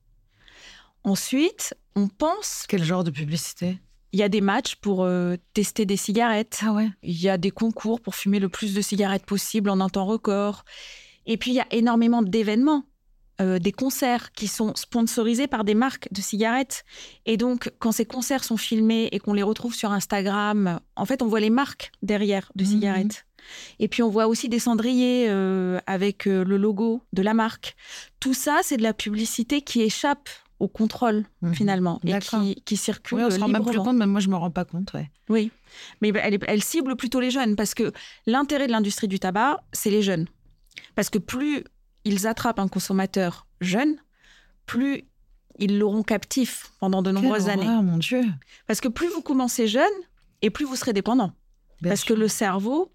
[1.03, 2.65] Ensuite, on pense...
[2.67, 3.77] Quel genre de publicité?
[4.11, 6.61] Il y a des matchs pour euh, tester des cigarettes.
[6.65, 6.89] Ah ouais.
[7.03, 10.05] Il y a des concours pour fumer le plus de cigarettes possible en un temps
[10.05, 10.63] record.
[11.27, 12.85] Et puis, il y a énormément d'événements.
[13.41, 16.83] Euh, des concerts qui sont sponsorisés par des marques de cigarettes.
[17.25, 21.21] Et donc, quand ces concerts sont filmés et qu'on les retrouve sur Instagram, en fait,
[21.21, 22.69] on voit les marques derrière de mhm.
[22.69, 23.25] cigarettes.
[23.79, 27.77] Et puis, on voit aussi des cendriers euh, avec euh, le logo de la marque.
[28.19, 30.27] Tout ça, c'est de la publicité qui échappe
[30.59, 31.53] au contrôle, mhm.
[31.53, 33.19] finalement, et qui, qui, circule.
[33.19, 34.91] Oui, on se rend même plus compte, même moi, je ne me rends pas compte.
[34.91, 35.09] Ouais.
[35.29, 35.51] Oui,
[36.01, 37.93] mais elle, elle cible plutôt les jeunes, parce que
[38.25, 40.27] l'intérêt de l'industrie du tabac, c'est les jeunes.
[40.95, 41.63] Parce que plus
[42.09, 43.95] ils attrapent un consommateur jeune,
[44.65, 45.05] plus
[45.59, 47.67] ils l'auront captif pendant de nombreuses années.
[47.67, 48.23] mon Dieu
[48.65, 49.83] Parce que plus vous commencez jeune,
[50.41, 51.33] et plus vous serez dépendant.
[51.83, 52.91] Parce que le cerveau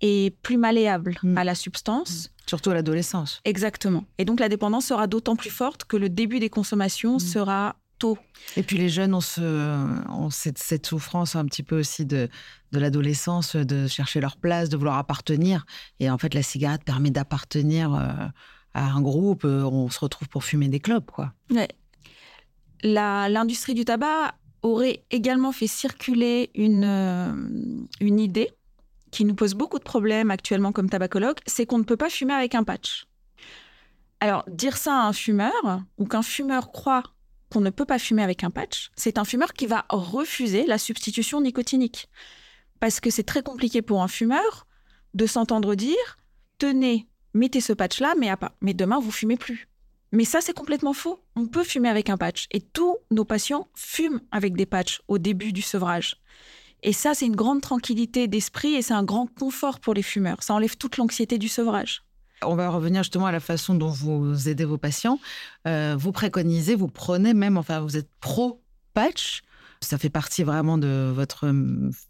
[0.00, 1.38] est plus malléable mm.
[1.38, 2.26] à la substance.
[2.26, 2.30] Mm.
[2.46, 3.40] Surtout à l'adolescence.
[3.44, 4.04] Exactement.
[4.18, 7.20] Et donc la dépendance sera d'autant plus forte que le début des consommations mm.
[7.20, 8.18] sera tôt.
[8.56, 12.28] Et puis les jeunes ont, ce, cette, souffrance un petit peu aussi de,
[12.72, 15.66] de l'adolescence, de chercher leur place, de vouloir appartenir.
[16.00, 18.26] Et en fait, la cigarette permet d'appartenir euh,
[18.74, 19.44] à un groupe.
[19.44, 21.32] Euh, on se retrouve pour fumer des clopes, quoi.
[21.50, 21.68] Ouais.
[22.82, 27.32] L'industrie du tabac aurait également fait circuler une, euh,
[28.00, 28.50] une idée
[29.10, 32.34] qui nous pose beaucoup de problèmes actuellement comme tabacologue, c'est qu'on ne peut pas fumer
[32.34, 33.06] avec un patch.
[34.20, 37.04] Alors, dire ça à un fumeur, ou qu'un fumeur croit
[37.60, 41.40] ne peut pas fumer avec un patch, c'est un fumeur qui va refuser la substitution
[41.40, 42.08] nicotinique
[42.80, 44.66] parce que c'est très compliqué pour un fumeur
[45.14, 46.18] de s'entendre dire
[46.58, 49.68] tenez, mettez ce patch-là, mais, mais demain, vous fumez plus.
[50.12, 51.20] Mais ça, c'est complètement faux.
[51.34, 52.46] On peut fumer avec un patch.
[52.52, 56.20] Et tous nos patients fument avec des patchs au début du sevrage.
[56.84, 60.42] Et ça, c'est une grande tranquillité d'esprit et c'est un grand confort pour les fumeurs.
[60.42, 62.03] Ça enlève toute l'anxiété du sevrage.
[62.42, 65.18] On va revenir justement à la façon dont vous aidez vos patients.
[65.66, 69.42] Euh, vous préconisez, vous prenez même, enfin, vous êtes pro-patch
[69.84, 71.52] ça fait partie vraiment de votre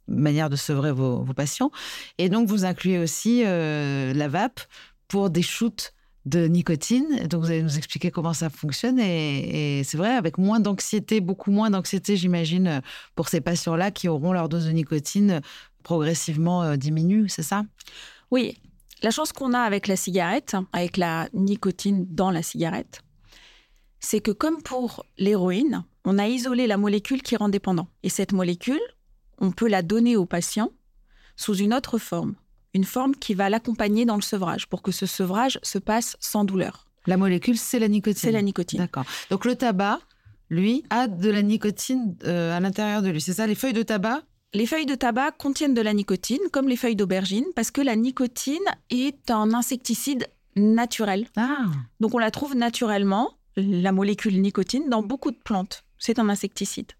[0.08, 1.70] manière de sevrer vos, patients.
[2.18, 4.60] Et donc, vous incluez aussi euh, la vape
[5.08, 5.92] pour des shoots
[6.24, 7.26] de nicotine.
[7.28, 8.98] Donc, vous allez nous expliquer comment ça fonctionne.
[8.98, 12.80] Et, c'est vrai, avec moins d'anxiété, beaucoup moins d'anxiété, j'imagine,
[13.14, 15.40] pour ces patients-là qui auront leur dose de nicotine
[15.82, 17.64] progressivement euh, diminue, c'est ça?
[18.30, 18.56] Oui.
[19.04, 23.02] La chance qu'on a avec la cigarette, avec la nicotine dans la cigarette,
[24.00, 27.86] c'est que comme pour l'héroïne, on a isolé la molécule qui rend dépendant.
[28.02, 28.80] Et cette molécule,
[29.36, 30.70] on peut la donner au patient
[31.36, 32.34] sous une autre forme,
[32.72, 36.46] une forme qui va l'accompagner dans le sevrage pour que ce sevrage se passe sans
[36.46, 36.86] douleur.
[37.06, 38.18] La molécule, c'est la nicotine.
[38.22, 38.78] C'est la nicotine.
[38.78, 39.04] D'accord.
[39.28, 40.00] Donc le tabac,
[40.48, 43.20] lui, a de la nicotine euh, à l'intérieur de lui.
[43.20, 44.22] C'est ça, les feuilles de tabac
[44.54, 47.96] Les feuilles de tabac contiennent de la nicotine, comme les feuilles d'aubergine, parce que la
[47.96, 51.26] nicotine est un insecticide naturel.
[51.36, 51.66] Ah,
[51.98, 55.82] Donc on la trouve naturellement, la molécule nicotine, dans beaucoup de plantes.
[55.98, 56.92] C'est un insecticide.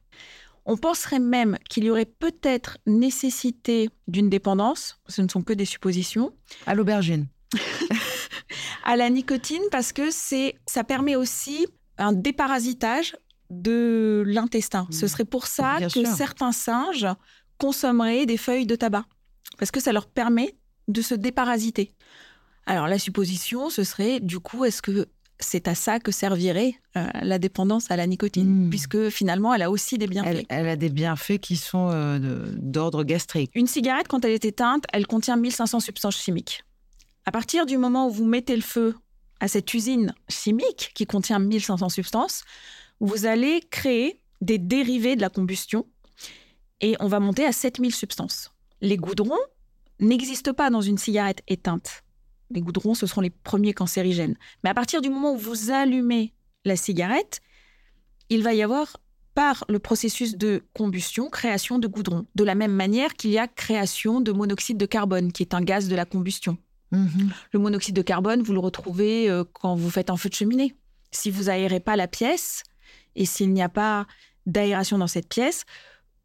[0.67, 5.67] On penserait même qu'il y aurait peut-être nécessité d'une dépendance, ce ne sont que des
[5.67, 6.33] suppositions,
[6.67, 7.29] à l'aubergine.
[8.85, 11.67] à la nicotine parce que c'est ça permet aussi
[11.99, 13.14] un déparasitage
[13.51, 14.88] de l'intestin.
[14.90, 16.07] Ce serait pour ça Bien que sûr.
[16.09, 17.07] certains singes
[17.59, 19.05] consommeraient des feuilles de tabac
[19.59, 20.57] parce que ça leur permet
[20.88, 21.93] de se déparasiter.
[22.67, 25.07] Alors la supposition, ce serait du coup, est-ce que
[25.40, 28.71] c'est à ça que servirait euh, la dépendance à la nicotine, Mm.
[28.71, 30.29] puisque finalement, elle a aussi des bienfaits.
[30.29, 33.51] Elle, elle a des bienfaits qui sont euh, d'ordre gastrique.
[33.55, 36.64] Une cigarette, quand elle est éteinte, elle contient 1500 substances chimiques.
[37.27, 38.95] À partir du moment où vous mettez le feu
[39.40, 42.45] à cette usine chimique qui contient 1500 substances,
[43.01, 45.87] vous allez créer des dérivés de la combustion
[46.81, 48.53] et on va monter à 7000 substances.
[48.81, 49.39] Les goudrons
[50.01, 52.03] n'existent pas dans une cigarette éteinte.
[52.51, 54.37] Les goudrons, ce seront les premiers cancérigènes.
[54.63, 56.35] Mais à partir du moment où vous allumez
[56.65, 57.41] la cigarette,
[58.29, 58.97] il va y avoir
[59.35, 62.27] par le processus de combustion, création de goudron.
[62.35, 65.61] De la même manière qu'il y a création de monoxyde de carbone, qui est un
[65.61, 66.57] gaz de la combustion.
[66.93, 67.33] Mhm.
[67.53, 70.75] Le monoxyde de carbone, vous le retrouvez euh, quand vous faites un feu de cheminée.
[71.11, 72.63] Si vous aérez pas la pièce
[73.17, 74.07] et s'il n'y a pas
[74.47, 75.65] d'aération dans cette pièce,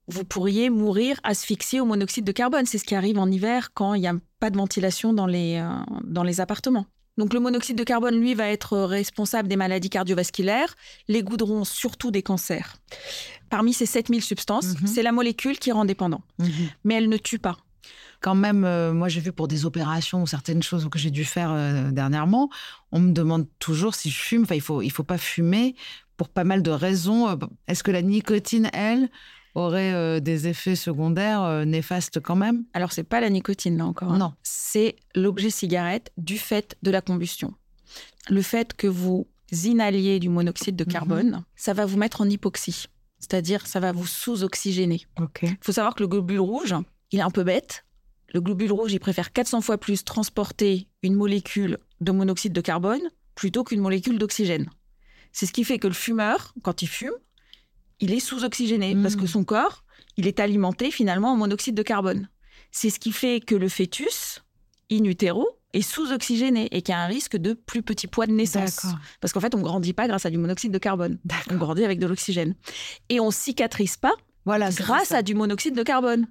[0.10, 2.66] vous pourriez mourir asphyxié au monoxyde de carbone.
[2.66, 5.58] C'est ce qui arrive en hiver quand il n'y a pas de ventilation dans les,
[5.58, 5.70] euh,
[6.04, 6.86] dans les appartements.
[7.18, 10.74] Donc le monoxyde de carbone, lui, va être responsable des maladies cardiovasculaires,
[11.10, 12.78] les goudrons, surtout des cancers.
[13.50, 14.88] Parmi ces 7000 substances, Mhm.
[14.88, 16.22] c'est la molécule qui rend dépendant.
[16.40, 16.50] Mhm.
[16.86, 17.58] Mais elle ne tue pas.
[18.22, 21.24] Quand même, euh, moi j'ai vu pour des opérations ou certaines choses que j'ai dû
[21.26, 22.50] faire euh, dernièrement,
[22.92, 24.44] on me demande toujours si je fume.
[24.44, 25.76] Enfin, il faut, il faut pas fumer
[26.18, 27.38] pour pas mal de raisons.
[27.68, 29.10] Est-ce que la nicotine, elle,
[29.60, 32.66] aurait euh, des effets secondaires euh, néfastes quand même?
[32.74, 34.12] Alors, c'est pas la nicotine, là encore.
[34.14, 34.18] hein.
[34.18, 34.34] Non.
[34.44, 37.54] C'est l'objet cigarette du fait de la combustion.
[38.30, 39.28] Le fait que vous
[39.64, 42.86] inhaliez du monoxyde de carbone, ça va vous mettre en hypoxie.
[43.20, 45.06] C'est-à-dire, ça va vous sous-oxygéner.
[45.44, 46.74] Il faut savoir que le globule rouge,
[47.12, 47.86] il est un peu bête.
[48.34, 53.02] Le globule rouge, il préfère 400 fois plus transporter une molécule de monoxyde de carbone
[53.36, 54.70] plutôt qu'une molécule d'oxygène.
[55.32, 57.14] C'est ce qui fait que le fumeur, quand il fume,
[58.00, 59.02] il est sous-oxygéné Mm.
[59.02, 59.84] parce que son corps,
[60.18, 62.30] il est alimenté finalement en monoxyde de carbone.
[62.72, 64.44] C'est ce qui fait que le fœtus,
[64.92, 68.32] in utero, est sous-oxygéné et qu'il y a un risque de plus petit poids de
[68.32, 68.88] naissance.
[69.22, 71.20] Parce qu'en fait, on grandit pas grâce à du monoxyde de carbone.
[71.52, 72.56] On grandit avec de l'oxygène.
[73.10, 74.14] Et on cicatrise pas
[74.46, 74.72] Voilà.
[74.72, 76.26] grâce à du monoxyde de carbone.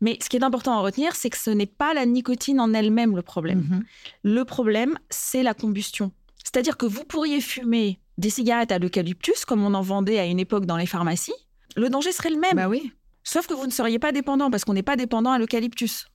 [0.00, 2.72] Mais ce qui est important à retenir, c'est que ce n'est pas la nicotine en
[2.72, 3.66] elle-même le problème.
[3.68, 3.84] Mhm.
[4.22, 6.12] Le problème, c'est la combustion.
[6.44, 10.40] C'est-à-dire que vous pourriez fumer des cigarettes à l'eucalyptus, comme on en vendait à une
[10.40, 11.34] époque dans les pharmacies.
[11.76, 12.56] Le danger serait le même.
[12.56, 12.92] Bah oui.
[13.24, 16.06] Sauf que vous ne seriez pas dépendant parce qu'on n'est pas dépendant à l'eucalyptus.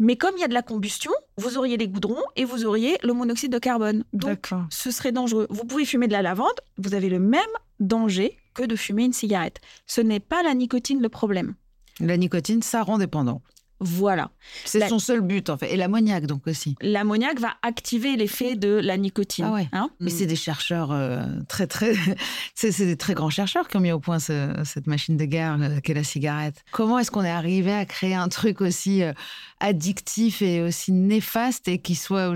[0.00, 2.98] Mais comme il y a de la combustion, vous auriez les goudrons et vous auriez
[3.02, 4.04] le monoxyde de carbone.
[4.12, 5.46] Donc, ce serait dangereux.
[5.50, 7.40] Vous pouvez fumer de la lavande, vous avez le même
[7.80, 9.60] danger que de fumer une cigarette.
[9.86, 11.54] Ce n'est pas la nicotine le problème.
[12.00, 13.42] La nicotine, ça rend dépendant.
[13.80, 14.30] Voilà.
[14.64, 15.72] C'est La- son seul but en fait.
[15.72, 16.74] Et l'ammoniac donc aussi.
[16.80, 19.44] L'ammoniac va activer l'effet de la nicotine.
[19.48, 19.68] Ah ouais.
[19.72, 19.90] hein.
[20.00, 21.94] Mais c'est des chercheurs euh, très, très.
[22.54, 25.24] c'est c'est des très grands chercheurs qui ont mis au point ce- cette machine de
[25.24, 26.64] guerre euh, qu'est la cigarette.
[26.72, 29.12] Comment est-ce qu'on est arrivé à créer un truc aussi euh,
[29.60, 32.32] addictif et aussi néfaste et qui soit.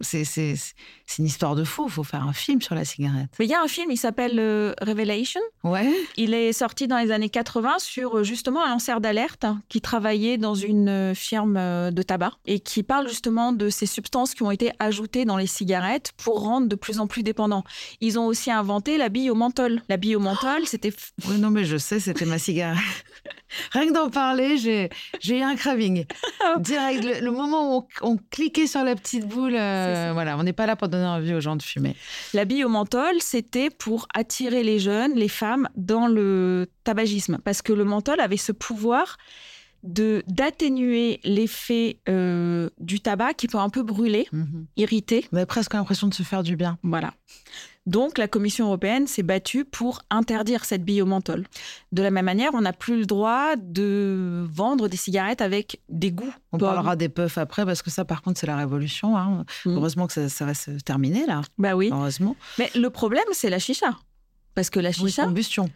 [0.00, 0.54] C'est c'est-
[1.06, 1.84] c'est une histoire de fou.
[1.88, 3.28] Il faut faire un film sur la cigarette.
[3.38, 5.40] Mais il y a un film, il s'appelle euh, Revelation.
[5.64, 5.90] Ouais.
[6.16, 10.54] Il est sorti dans les années 80 sur justement un lanceur d'alerte qui travaillait dans
[10.54, 14.50] une euh, firme euh, de tabac et qui parle justement de ces substances qui ont
[14.50, 17.64] été ajoutées dans les cigarettes pour rendre de plus en plus dépendants.
[18.00, 19.82] Ils ont aussi inventé la bille au menthol.
[19.88, 20.92] La bille au menthol, c'était
[21.28, 22.78] Oui, non, mais je sais, c'était ma cigarette.
[23.72, 24.88] Rien que d'en parler, j'ai
[25.38, 26.04] eu un craving.
[26.58, 30.44] Direct, le, le moment où on, on cliquait sur la petite boule, euh, voilà, on
[30.44, 31.96] n'est pas là pour donner envie aux gens de fumer.
[32.32, 37.62] la bille au menthol, c'était pour attirer les jeunes, les femmes dans le tabagisme parce
[37.62, 39.16] que le menthol avait ce pouvoir
[39.82, 44.66] de d'atténuer l'effet euh, du tabac qui peut un peu brûler, Mhm.
[44.76, 45.26] irriter.
[45.32, 46.78] On avait presque l'impression de se faire du bien.
[46.82, 47.14] Voilà.
[47.86, 51.46] Donc la Commission européenne s'est battue pour interdire cette bille au menthol.
[51.92, 56.12] De la même manière, on n'a plus le droit de vendre des cigarettes avec des
[56.12, 56.32] goûts.
[56.52, 59.16] On parlera des puffs après parce que ça, par contre, c'est la révolution.
[59.16, 59.44] hein.
[59.64, 59.76] Mhm.
[59.76, 61.40] Heureusement que ça, ça va se terminer là.
[61.56, 61.88] Bah oui.
[61.90, 62.36] Heureusement.
[62.58, 63.96] Mais le problème, c'est la chicha.
[64.54, 65.70] Parce que la Oui, chicha, combustion.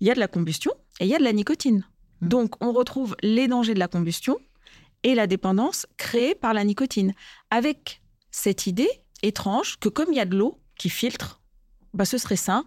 [0.00, 1.84] il y a de la combustion et il y a de la nicotine.
[2.20, 2.28] Mhm.
[2.28, 4.38] Donc on retrouve les dangers de la combustion
[5.02, 7.12] et la dépendance créée par la nicotine.
[7.50, 8.00] Avec
[8.30, 8.90] cette idée
[9.22, 11.40] étrange que comme il y a de l'eau qui filtre,
[11.94, 12.64] bah, ce serait sain.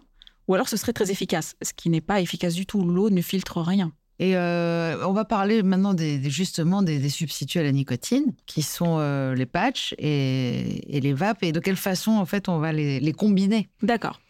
[0.48, 2.82] Ou alors ce serait très efficace, ce qui n'est pas efficace du tout.
[2.82, 3.92] L'eau ne filtre rien.
[4.18, 8.34] Et euh, on va parler maintenant des, des- justement des, des substituts à la nicotine,
[8.46, 12.48] qui sont euh, les patchs et, et les vapes, et de quelle façon en fait
[12.48, 13.68] on va les, les combiner.
[13.82, 14.20] D'accord.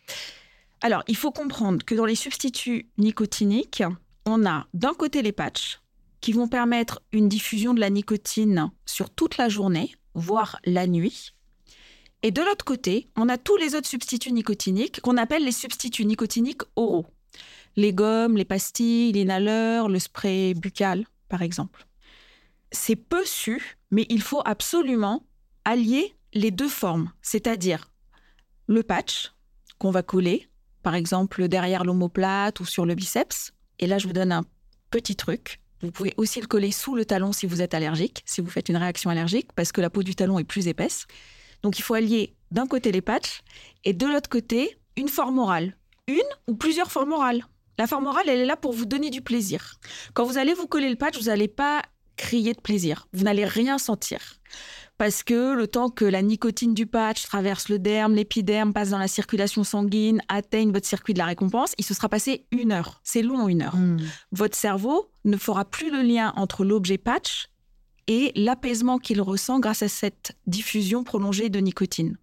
[0.82, 3.82] Alors, il faut comprendre que dans les substituts nicotiniques,
[4.26, 5.80] on a d'un côté les patchs
[6.20, 11.32] qui vont permettre une diffusion de la nicotine sur toute la journée, voire la nuit.
[12.22, 16.04] Et de l'autre côté, on a tous les autres substituts nicotiniques qu'on appelle les substituts
[16.04, 17.06] nicotiniques oraux.
[17.74, 21.87] Les gommes, les pastilles, l'inhaleur, le spray buccal, par exemple.
[22.70, 25.26] C'est peu su, mais il faut absolument
[25.64, 27.90] allier les deux formes, c'est-à-dire
[28.68, 29.33] le patch
[29.79, 30.48] qu'on va coller,
[30.83, 33.52] par exemple derrière l'omoplate ou sur le biceps.
[33.79, 34.44] Et là, je vous donne un
[34.90, 35.60] petit truc.
[35.83, 38.68] Vous pouvez aussi le coller sous le talon si vous êtes allergique, si vous faites
[38.68, 41.06] une réaction allergique, parce que la peau du talon est plus épaisse.
[41.62, 43.42] Donc il faut allier d'un côté les patchs
[43.85, 45.77] et de l'autre côté une forme orale.
[46.06, 47.44] Une ou plusieurs formes orales.
[47.79, 49.79] La forme orale, elle est là pour vous donner du plaisir.
[50.14, 51.83] Quand vous allez vous coller le patch, vous n'allez pas
[52.16, 53.08] crier de plaisir.
[53.12, 54.20] Vous n'allez rien sentir.
[55.03, 58.98] Parce que le temps que la nicotine du patch traverse le derme, l'épiderme, passe dans
[58.98, 63.00] la circulation sanguine, atteigne votre circuit de la récompense, il se sera passé une heure.
[63.03, 63.75] C'est long, une heure.
[64.31, 67.48] Votre cerveau ne fera plus le lien entre l'objet patch
[68.07, 72.17] et l'apaisement qu'il ressent grâce à cette diffusion prolongée de nicotine.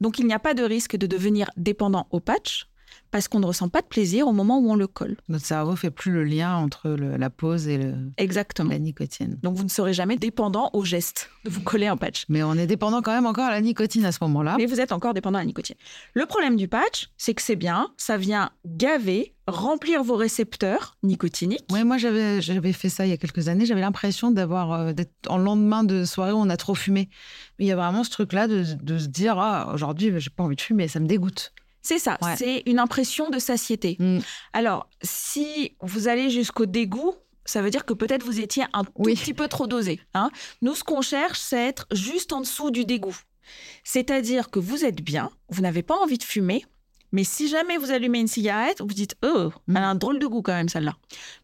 [0.00, 2.68] Donc il n'y a pas de risque de devenir dépendant au patch
[3.10, 5.16] parce qu'on ne ressent pas de plaisir au moment où on le colle.
[5.28, 8.70] Notre cerveau fait plus le lien entre le- la pause et le- Exactement.
[8.70, 9.38] la nicotine.
[9.42, 12.24] Donc vous ne serez jamais dépendant au geste de vous coller un patch.
[12.28, 14.56] Mais on est dépendant quand même encore à la nicotine à ce moment-là.
[14.58, 15.76] Mais vous êtes encore dépendant à la nicotine.
[16.14, 21.66] Le problème du patch, c'est que c'est bien, ça vient gaver, remplir vos récepteurs nicotiniques.
[21.70, 23.66] Ouais, moi j'avais j'avais fait ça il y a quelques années.
[23.66, 27.08] J'avais l'impression d'avoir euh, d'être en lendemain de soirée où on a trop fumé.
[27.58, 30.56] Il y a vraiment ce truc-là de, de se dire ah aujourd'hui j'ai pas envie
[30.56, 31.52] de fumer, ça me dégoûte.
[31.86, 32.34] C'est ça, Ouais.
[32.36, 33.96] c'est une impression de satiété.
[34.00, 34.18] Mm.
[34.54, 37.14] Alors, si vous allez jusqu'au dégoût,
[37.44, 39.14] ça veut dire que peut-être vous étiez un tout Oui.
[39.14, 40.00] petit peu trop dosé.
[40.14, 40.30] hein.
[40.62, 43.14] Nous, ce qu'on cherche, c'est être juste en dessous du dégoût.
[43.84, 46.64] C'est-à-dire que vous êtes bien, vous n'avez pas envie de fumer,
[47.12, 50.26] mais si jamais vous allumez une cigarette, vous dites Oh, elle a un drôle de
[50.26, 50.96] goût quand même, celle-là.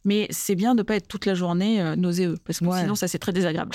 [0.06, 2.80] Mais c'est bien de ne pas être toute la journée euh, nauséeux, parce que Ouais.
[2.80, 3.72] sinon, ça, c'est très désagréable.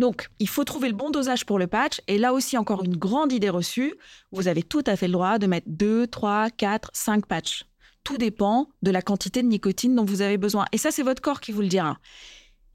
[0.00, 2.00] Donc, il faut trouver le bon dosage pour le patch.
[2.08, 3.94] Et là aussi, encore une grande idée reçue,
[4.32, 7.66] vous avez tout à fait le droit de mettre 2, 3, 4, 5 patchs.
[8.02, 10.64] Tout dépend de la quantité de nicotine dont vous avez besoin.
[10.72, 11.98] Et ça, c'est votre corps qui vous le dira.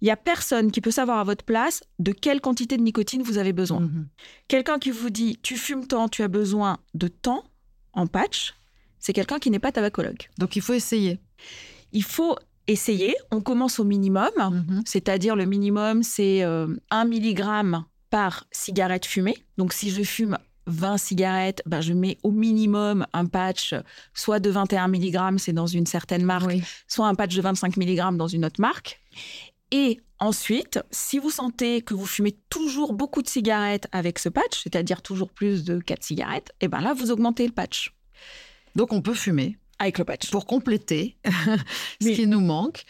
[0.01, 3.23] Il n'y a personne qui peut savoir à votre place de quelle quantité de nicotine
[3.23, 3.79] vous avez besoin.
[3.79, 4.07] Mhm.
[4.47, 7.43] Quelqu'un qui vous dit tu fumes tant, tu as besoin de temps
[7.93, 8.53] en patch,
[8.99, 10.29] c'est quelqu'un qui n'est pas tabacologue.
[10.37, 11.19] Donc il faut essayer.
[11.91, 12.37] Il faut
[12.67, 13.15] essayer.
[13.31, 14.81] On commence au minimum, Mhm.
[14.85, 17.43] c'est-à-dire le minimum, c'est euh, 1 mg
[18.09, 19.35] par cigarette fumée.
[19.57, 20.37] Donc si je fume
[20.67, 23.75] 20 cigarettes, ben, je mets au minimum un patch,
[24.13, 26.63] soit de 21 mg, c'est dans une certaine marque, Oui.
[26.87, 28.99] soit un patch de 25 mg dans une autre marque.
[29.71, 34.63] Et ensuite, si vous sentez que vous fumez toujours beaucoup de cigarettes avec ce patch,
[34.63, 37.93] c'est-à-dire toujours plus de 4 cigarettes, et ben là, vous augmentez le patch
[38.75, 40.29] Donc on peut fumer avec le patch.
[40.31, 41.17] pour compléter
[42.01, 42.15] ce Oui.
[42.15, 42.83] qui nous manque.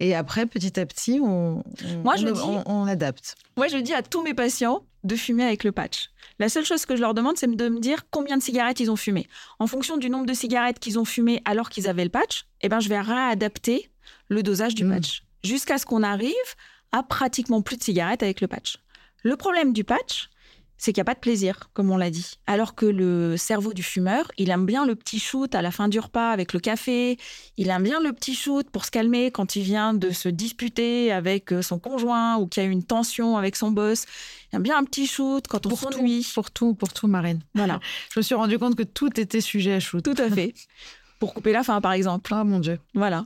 [0.00, 3.36] Et après, petit à petit, on, on, Moi, je on- dis- on- adapte.
[3.56, 6.10] Moi, je dis à tous mes patients de fumer avec le patch.
[6.38, 8.90] La seule chose que je leur demande, c'est de me dire combien de cigarettes ils
[8.90, 9.28] ont fumé.
[9.60, 12.68] En fonction du nombre de cigarettes qu'ils ont fumé alors qu'ils avaient le patch, eh
[12.68, 13.90] ben, je vais réadapter
[14.28, 14.94] le dosage du Mm.
[14.94, 16.32] patch jusqu'à ce qu'on arrive
[16.92, 18.78] à pratiquement plus de cigarettes avec le patch.
[19.22, 20.30] Le problème du patch,
[20.82, 22.40] c'est qu'il n'y a pas de plaisir, comme on l'a dit.
[22.48, 25.86] Alors que le cerveau du fumeur, il aime bien le petit shoot à la fin
[25.86, 27.18] du repas avec le café.
[27.56, 31.12] Il aime bien le petit shoot pour se calmer quand il vient de se disputer
[31.12, 34.06] avec euh, son conjoint ou qu'il y a une tension avec son boss.
[34.52, 36.28] Il aime bien un petit shoot quand on Pour tout, s'ennuie.
[36.34, 37.38] pour tout, pour tout, Marine.
[37.54, 37.78] Voilà,
[38.12, 40.02] Je me suis rendu compte que tout était sujet à shoot.
[40.02, 40.52] tout à fait.
[41.20, 42.34] Pour couper la faim, par exemple.
[42.34, 42.80] Oh mon Dieu.
[42.94, 43.24] Voilà.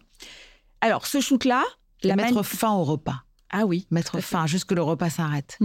[0.83, 1.65] Alors, ce shoot-là,
[2.03, 3.23] la mettre fin au repas.
[3.49, 3.87] Ah oui.
[3.91, 5.59] Mettre Tout fin, juste que le repas s'arrête.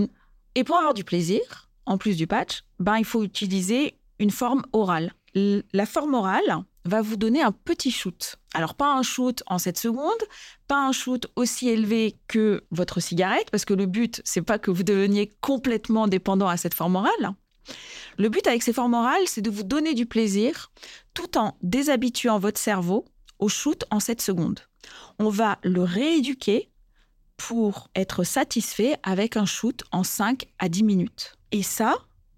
[0.56, 4.64] Et pour avoir du plaisir, en plus du patch, ben, il faut utiliser une forme
[4.74, 5.14] orale.
[5.34, 8.38] La forme orale va vous donner un petit shoot.
[8.54, 10.24] Alors, pas un shoot en 7 secondes,
[10.68, 14.72] pas un shoot aussi élevé que votre cigarette, parce que le but, c'est pas que
[14.72, 17.34] vous deveniez complètement dépendant à cette forme orale.
[18.18, 20.72] Le but avec ces formes orales, c'est de vous donner du plaisir
[21.14, 23.06] tout en déshabituant votre cerveau
[23.40, 24.60] au shoot en 7 secondes.
[25.20, 26.70] On va le rééduquer
[27.38, 31.38] pour être satisfait avec un shoot en 5 à 10 minutes.
[31.52, 31.96] Et ça,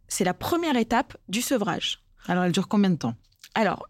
[0.08, 2.04] c'est la première étape du sevrage.
[2.28, 3.16] Alors, elle dure combien de temps?
[3.56, 3.88] Alors,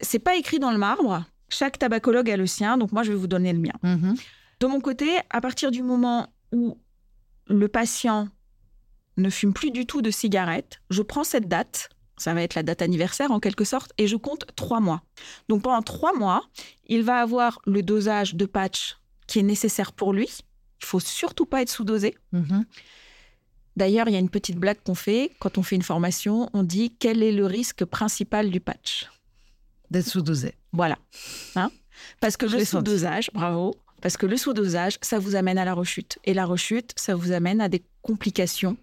[0.00, 1.24] c'est pas écrit dans le marbre.
[1.48, 3.74] Chaque tabacologue a le sien, donc moi je vais vous donner le mien.
[3.82, 4.16] Mhm.
[4.60, 6.78] De mon côté, à partir du moment où
[7.48, 8.28] le patient
[9.16, 12.62] ne fume plus du tout de cigarette, je prends cette date, Ça va être la
[12.62, 13.92] date anniversaire en quelque sorte.
[13.98, 15.02] Et je compte trois mois.
[15.48, 16.42] Donc pendant trois mois,
[16.86, 20.28] il va avoir le dosage de patch qui est nécessaire pour lui.
[20.80, 22.14] Il faut surtout pas être sous-dosé.
[22.32, 22.64] Mhm.
[23.76, 26.50] D'ailleurs, il y a une petite blague qu'on fait quand on fait une formation.
[26.52, 29.08] On dit quel est le risque principal du patch?
[29.90, 30.54] D'être sous-dosé.
[30.72, 30.98] Voilà.
[31.56, 31.70] Hein?
[32.20, 35.74] Parce que Je le sous-dosage, bravo, parce que le sous-dosage, ça vous amène à la
[35.74, 36.18] rechute.
[36.24, 38.76] Et la rechute, ça vous amène à des complications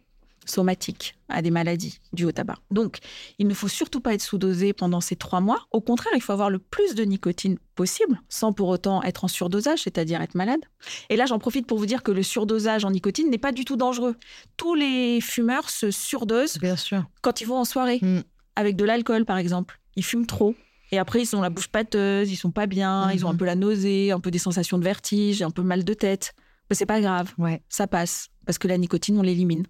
[0.49, 2.55] somatiques, à des maladies dues au tabac.
[2.71, 2.97] Donc,
[3.37, 5.67] il ne faut surtout pas être sous-dosé pendant ces trois mois.
[5.71, 9.27] Au contraire, il faut avoir le plus de nicotine possible, sans pour autant être en
[9.27, 10.61] surdosage, c'est-à-dire être malade.
[11.09, 13.65] Et là, j'en profite pour vous dire que le surdosage en nicotine n'est pas du
[13.65, 14.15] tout dangereux.
[14.57, 17.05] Tous les fumeurs se surdosent Bien sûr.
[17.21, 18.21] quand ils vont en soirée, Mm.
[18.55, 19.79] avec de l'alcool par exemple.
[19.95, 20.55] Ils fument trop.
[20.91, 23.45] Et après, ils ont la bouche pâteuse, ils sont pas bien, ils ont un peu
[23.45, 26.33] la nausée, un peu des sensations de vertige, un peu mal de tête.
[26.69, 27.61] Mais c'est pas grave, Ouais.
[27.69, 29.65] ça passe, parce que la nicotine, on l'élimine.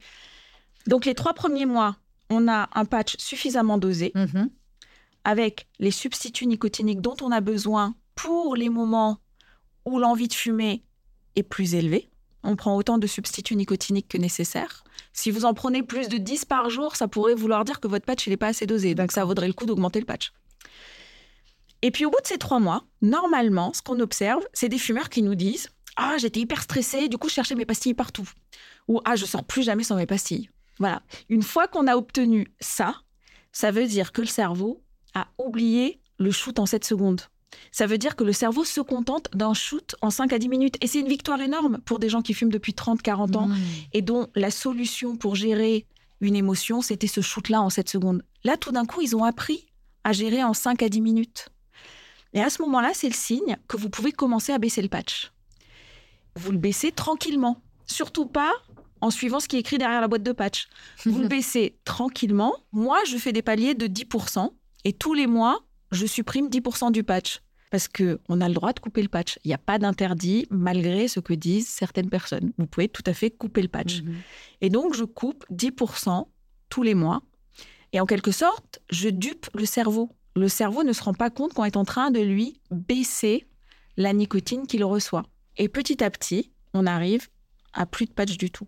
[0.88, 1.98] Donc les trois premiers mois,
[2.30, 4.50] on a un patch suffisamment dosé, Mhm.
[5.24, 9.20] avec les substituts nicotiniques dont on a besoin pour les moments
[9.86, 10.84] où l'envie de fumer
[11.36, 12.10] est plus élevée.
[12.44, 14.84] On prend autant de substituts nicotiniques que nécessaire.
[15.12, 18.06] Si vous en prenez plus de 10 par jour, ça pourrait vouloir dire que votre
[18.06, 18.96] patch n'est pas assez dosé.
[18.96, 20.32] Donc ça vaudrait le coup d'augmenter le patch.
[21.82, 25.10] Et puis au bout de ces trois mois, normalement, ce qu'on observe, c'est des fumeurs
[25.10, 28.30] qui nous disent Ah, j'étais hyper stressée, du coup, je cherchais mes pastilles partout.
[28.88, 30.50] Ou Ah, je sors plus jamais sans mes pastilles.
[30.80, 31.02] Voilà.
[31.30, 32.96] Une fois qu'on a obtenu ça,
[33.52, 34.82] ça veut dire que le cerveau
[35.14, 37.22] a oublié le shoot en 7 secondes.
[37.72, 40.76] Ça veut dire que le cerveau se contente d'un shoot en 5 à 10 minutes.
[40.82, 43.58] Et c'est une victoire énorme pour des gens qui fument depuis 30, 40 ans Mhm.
[43.94, 45.86] et dont la solution pour gérer
[46.22, 48.24] une émotion, c'était ce shoot-là en 7 secondes.
[48.44, 49.66] Là, tout d'un coup, ils ont appris
[50.04, 51.50] à gérer en 5 à 10 minutes.
[52.34, 55.32] Et à ce moment-là, c'est le signe que vous pouvez commencer à baisser le patch.
[56.36, 57.62] Vous le baissez tranquillement.
[57.88, 58.52] Surtout pas
[59.02, 60.68] en suivant ce qui est écrit derrière la boîte de patch.
[61.06, 62.56] Vous le baissez tranquillement.
[62.72, 64.52] Moi, je fais des paliers de 10%.
[64.86, 65.60] Et tous les mois,
[65.92, 67.42] je supprime 10% du patch.
[67.72, 69.38] Parce qu'on a le droit de couper le patch.
[69.44, 72.52] Il n'y a pas d'interdit, malgré ce que disent certaines personnes.
[72.58, 74.02] Vous pouvez tout à fait couper le patch.
[74.02, 74.16] Mhm.
[74.62, 76.28] Et donc, je coupe 10%
[76.70, 77.22] tous les mois.
[77.94, 80.16] Et en quelque sorte, je dupe le cerveau.
[80.36, 83.48] Le cerveau ne se rend pas compte qu'on est en train de lui baisser
[83.98, 85.24] la nicotine qu'il reçoit.
[85.58, 87.28] Et petit à petit, on arrive
[87.74, 88.68] à plus de patch du tout.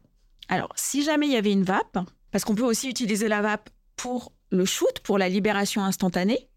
[0.52, 1.98] Alors, si jamais il y avait une vape,
[2.32, 6.48] parce qu'on peut aussi utiliser la vape pour le shoot, pour la libération instantanée,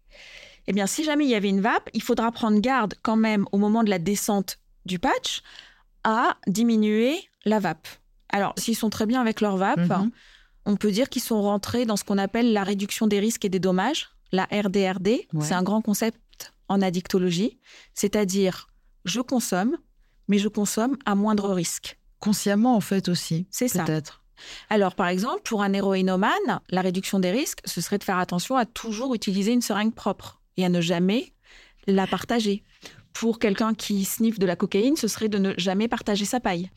[0.67, 3.45] eh bien, si jamais il y avait une vape, il faudra prendre garde quand même
[3.51, 5.41] au moment de la descente du patch
[6.03, 7.87] à diminuer la vape.
[8.29, 10.11] Alors, s'ils sont très bien avec leur vape, Mhm.
[10.65, 13.49] on peut dire qu'ils sont rentrés dans ce qu'on appelle la réduction des risques et
[13.49, 15.07] des dommages, la RDRD.
[15.33, 15.45] Ouais.
[15.45, 17.59] C'est un grand concept en addictologie,
[17.93, 18.67] c'est-à-dire
[19.05, 19.77] je consomme,
[20.27, 21.97] mais je consomme à moindre risque.
[22.25, 23.47] Consciemment, en fait, aussi.
[23.51, 23.83] C'est ça.
[23.83, 24.21] Peut-être.
[24.69, 28.57] Alors, par exemple, pour un héroïnomane, la réduction des risques, ce serait de faire attention
[28.57, 31.33] à toujours utiliser une seringue propre et à ne jamais
[31.87, 32.63] la partager.
[33.13, 36.69] Pour quelqu'un qui sniffe de la cocaïne, ce serait de ne jamais partager sa paille.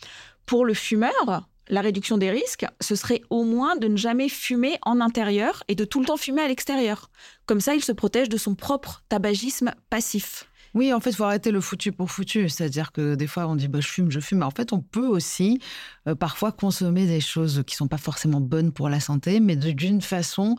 [0.46, 4.78] Pour le fumeur, la réduction des risques, ce serait au moins de ne jamais fumer
[4.82, 7.10] en intérieur et de tout le temps fumer à l'extérieur.
[7.46, 10.47] Comme ça, il se protège de son propre tabagisme passif.
[10.74, 12.48] Oui, en fait, il faut arrêter le foutu pour foutu.
[12.48, 14.42] C'est-à-dire que des fois, on dit bah, je fume, je fume.
[14.42, 15.60] En fait, on peut aussi
[16.06, 20.00] euh, parfois consommer des choses qui sont pas forcément bonnes pour la santé, mais d'une
[20.00, 20.56] façon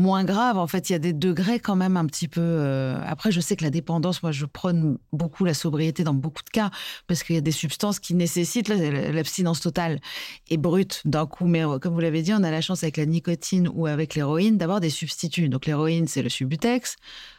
[0.00, 0.58] moins grave.
[0.58, 2.40] En fait, il y a des degrés quand même un petit peu.
[2.40, 6.42] euh, Après, je sais que la dépendance, moi, je prône beaucoup la sobriété dans beaucoup
[6.42, 6.70] de cas,
[7.06, 10.00] parce qu'il y a des substances qui nécessitent la- l'abstinence totale
[10.48, 11.46] et brute d'un coup.
[11.46, 14.56] Mais comme vous l'avez dit, on a la chance avec la nicotine ou avec l'héroïne
[14.58, 15.48] d'avoir des substituts.
[15.48, 16.96] Donc l'héroïne, c'est le Subutex.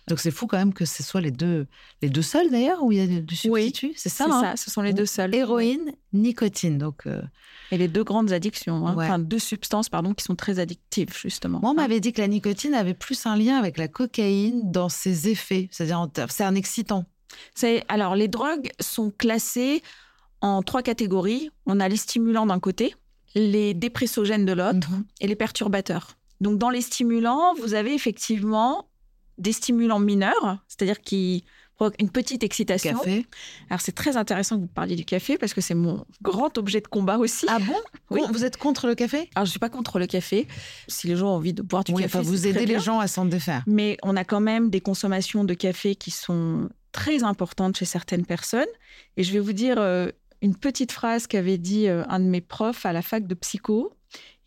[0.07, 1.67] Donc c'est fou quand même que ce soit les deux,
[2.01, 3.93] les deux seuls d'ailleurs où il y a du substitut.
[3.95, 4.41] c'est ça, C'est hein?
[4.41, 5.33] ça, ce sont les deux seuls.
[5.33, 6.77] Héroïne, nicotine.
[6.77, 7.21] Donc euh,
[7.71, 8.95] Et les deux grandes addictions, hein.
[8.95, 9.05] Ouais.
[9.05, 11.59] enfin deux substances pardon, qui sont très addictives justement.
[11.61, 11.75] moi, on hein.
[11.75, 15.69] m'avait dit que la nicotine avait plus un lien avec la cocaïne dans ses effets.
[15.71, 17.05] C'est-à-dire, c'est un excitant.
[17.55, 19.81] C'est alors les drogues sont classées
[20.41, 21.49] en trois catégories.
[21.65, 22.93] On a les stimulants d'un côté,
[23.35, 25.05] les dépressogènes de l'autre Mhm.
[25.21, 26.17] et les perturbateurs.
[26.41, 28.87] Donc dans les stimulants, vous avez effectivement
[29.37, 31.45] des stimulants mineurs, c'est-à-dire qui
[31.99, 32.97] une petite excitation.
[32.97, 33.25] Café.
[33.69, 36.81] Alors c'est très intéressant que vous parliez du café parce que c'est mon grand objet
[36.81, 37.45] de combat aussi.
[37.49, 37.75] Ah bon?
[38.09, 38.21] Oui.
[38.33, 39.29] Vous êtes contre le café?
[39.35, 40.45] Alors je suis pas contre le café.
[40.89, 42.99] Si les gens ont envie de boire du Oui, café, enfin, vous aidez les gens
[42.99, 43.63] à s'en défaire.
[43.67, 48.25] Mais on a quand même des consommations de café qui sont très importantes chez certaines
[48.25, 48.67] personnes.
[49.15, 50.09] Et je vais vous dire euh,
[50.41, 53.93] une petite phrase qu'avait dit euh, un de mes profs à la fac de psycho.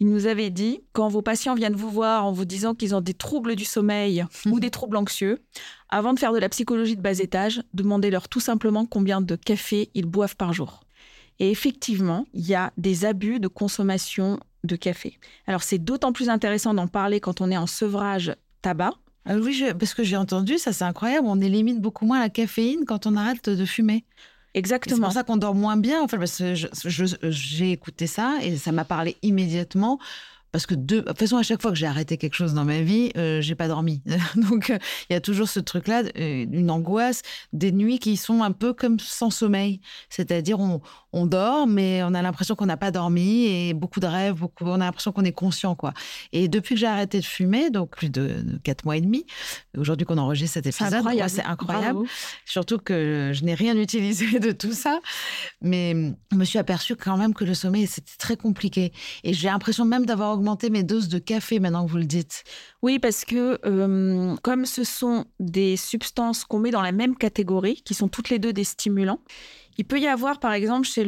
[0.00, 3.00] Il nous avait dit, quand vos patients viennent vous voir en vous disant qu'ils ont
[3.00, 5.42] des troubles du sommeil ou des troubles anxieux,
[5.88, 9.90] avant de faire de la psychologie de bas étage, demandez-leur tout simplement combien de café
[9.94, 10.80] ils boivent par jour.
[11.38, 15.18] Et effectivement, il y a des abus de consommation de café.
[15.46, 18.92] Alors c'est d'autant plus intéressant d'en parler quand on est en sevrage tabac.
[19.26, 22.28] Ah oui, je- parce que j'ai entendu, ça c'est incroyable, on élimine beaucoup moins la
[22.28, 24.04] caféine quand on arrête de fumer.
[24.54, 25.06] C'est Exactement.
[25.06, 28.70] pour ça qu'on dort moins bien, en fait, parce que j'ai écouté ça et ça
[28.70, 29.98] m'a parlé immédiatement.
[30.54, 32.64] Parce que de, de toute façon, à chaque fois que j'ai arrêté quelque chose dans
[32.64, 34.02] ma vie, euh, j'ai pas dormi.
[34.36, 34.78] Donc, euh,
[35.10, 38.72] il y a toujours ce truc-là, euh, une angoisse, des nuits qui sont un peu
[38.72, 39.80] comme sans sommeil.
[40.10, 40.80] C'est-à-dire, on,
[41.12, 44.64] on dort, mais on a l'impression qu'on n'a pas dormi et beaucoup de rêves, beaucoup,
[44.66, 45.92] on a l'impression qu'on est conscient, quoi.
[46.32, 49.26] Et depuis que j'ai arrêté de fumer, donc plus de, de quatre mois et demi,
[49.76, 51.22] aujourd'hui qu'on enregistre cet C'est épisode, incroyable.
[51.32, 51.84] ouais, c'est incroyable.
[51.94, 52.06] Bravo.
[52.44, 55.00] Surtout que je n'ai rien utilisé de tout ça.
[55.62, 58.92] Mais je me suis aperçue quand même que le sommeil, c'était très compliqué.
[59.24, 62.44] Et j'ai l'impression même d'avoir mes doses de café maintenant que vous le dites.
[62.82, 67.82] Oui, parce que euh, comme ce sont des substances qu'on met dans la même catégorie,
[67.84, 69.20] qui sont toutes les deux des stimulants,
[69.76, 71.04] il peut y avoir, par exemple, chez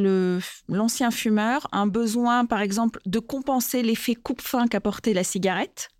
[0.68, 5.90] l'ancien fumeur, un besoin, par exemple, de compenser l'effet coupe-faim qu'apportait la cigarette,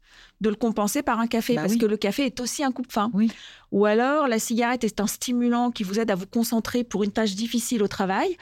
[0.41, 1.79] de le compenser par un café, Bah parce oui.
[1.79, 3.11] que le café est aussi un coupe-faim.
[3.15, 3.31] Oui.
[3.73, 7.11] Ou alors, la cigarette est un stimulant qui vous aide à vous concentrer pour une
[7.13, 8.37] tâche difficile au travail.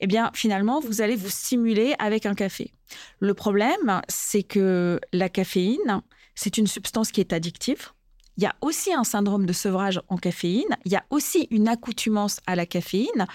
[0.00, 2.72] Eh bien, finalement, vous allez vous stimuler avec un café.
[3.18, 6.02] Le problème, c'est que la caféine,
[6.34, 7.88] c'est une substance qui est addictive.
[8.36, 10.76] Il y a aussi un syndrome de sevrage en caféine.
[10.84, 13.26] Il y a aussi une accoutumance à la caféine.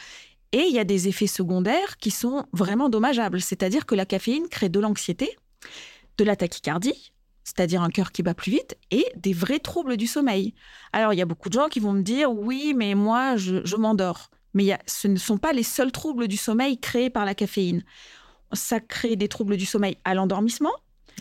[0.54, 3.42] Et il y a des effets secondaires qui sont vraiment dommageables.
[3.42, 5.36] C'est-à-dire que la caféine crée de l'anxiété,
[6.20, 7.12] de la tachycardie,
[7.44, 10.54] c'est-à-dire un cœur qui bat plus vite, et des vrais troubles du sommeil.
[10.94, 13.66] Alors, il y a beaucoup de gens qui vont me dire, oui, mais moi, je,
[13.66, 14.30] je m'endors.
[14.54, 17.34] Mais y a- ce ne sont pas les seuls troubles du sommeil créés par la
[17.36, 17.84] caféine.
[18.54, 20.72] Ça crée des troubles du sommeil à l'endormissement,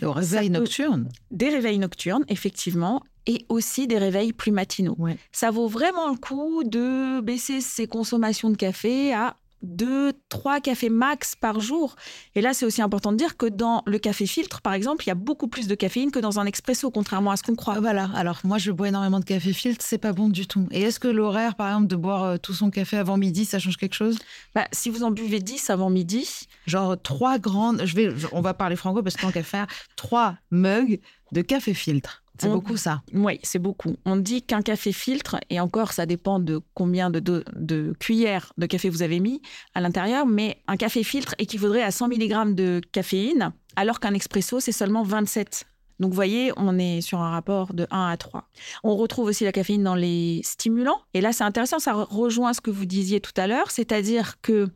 [0.02, 1.08] Au réveil peut- nocturne.
[1.30, 4.96] des réveils nocturnes, effectivement, et aussi des réveils plus matinaux.
[4.98, 5.16] Ouais.
[5.32, 10.88] Ça vaut vraiment le coup de baisser ses consommations de café à 2, 3 cafés
[10.88, 11.96] max par jour.
[12.34, 15.08] Et là, c'est aussi important de dire que dans le café filtre, par exemple, il
[15.08, 17.80] y a beaucoup plus de caféine que dans un expresso, contrairement à ce qu'on croit.
[17.80, 18.10] Voilà.
[18.14, 20.68] Alors, moi, je bois énormément de café filtre, c'est pas bon du tout.
[20.70, 23.58] Et est-ce que l'horaire, par exemple, de boire euh, tout son café avant midi, ça
[23.58, 24.18] change quelque chose?
[24.54, 26.28] Bah, si vous en buvez 10 avant midi,
[26.66, 27.82] Genre trois grandes.
[27.84, 31.00] Je vais, on va parler franco parce que tant qu'à faire, trois mugs
[31.32, 32.21] de café filtre.
[32.38, 33.02] C'est beaucoup ça.
[33.12, 33.96] Oui, c'est beaucoup.
[34.04, 38.88] On dit qu'un café filtre, et encore, ça dépend de combien de, cuillères de café
[38.88, 39.42] vous avez mis
[39.74, 44.60] à l'intérieur, mais un café filtre équivaudrait à 100 mg de caféine, alors qu'un expresso,
[44.60, 45.64] c'est seulement 27.
[46.00, 48.48] Donc, vous voyez, on est sur un rapport de 1 à 3.
[48.82, 51.00] On retrouve aussi la caféine dans les stimulants.
[51.14, 54.40] Et là, c'est intéressant, ça re- rejoint ce que vous disiez tout à l'heure, c'est-à-dire
[54.40, 54.68] que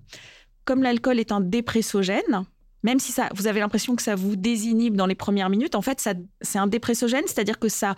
[0.65, 2.45] comme l'alcool est un dépressogène,
[2.87, 5.83] même si ça, vous avez l'impression que ça vous désinhibe dans les premières minutes, en
[5.83, 7.97] fait, ça, c'est un dépressogène, c'est-à-dire que ça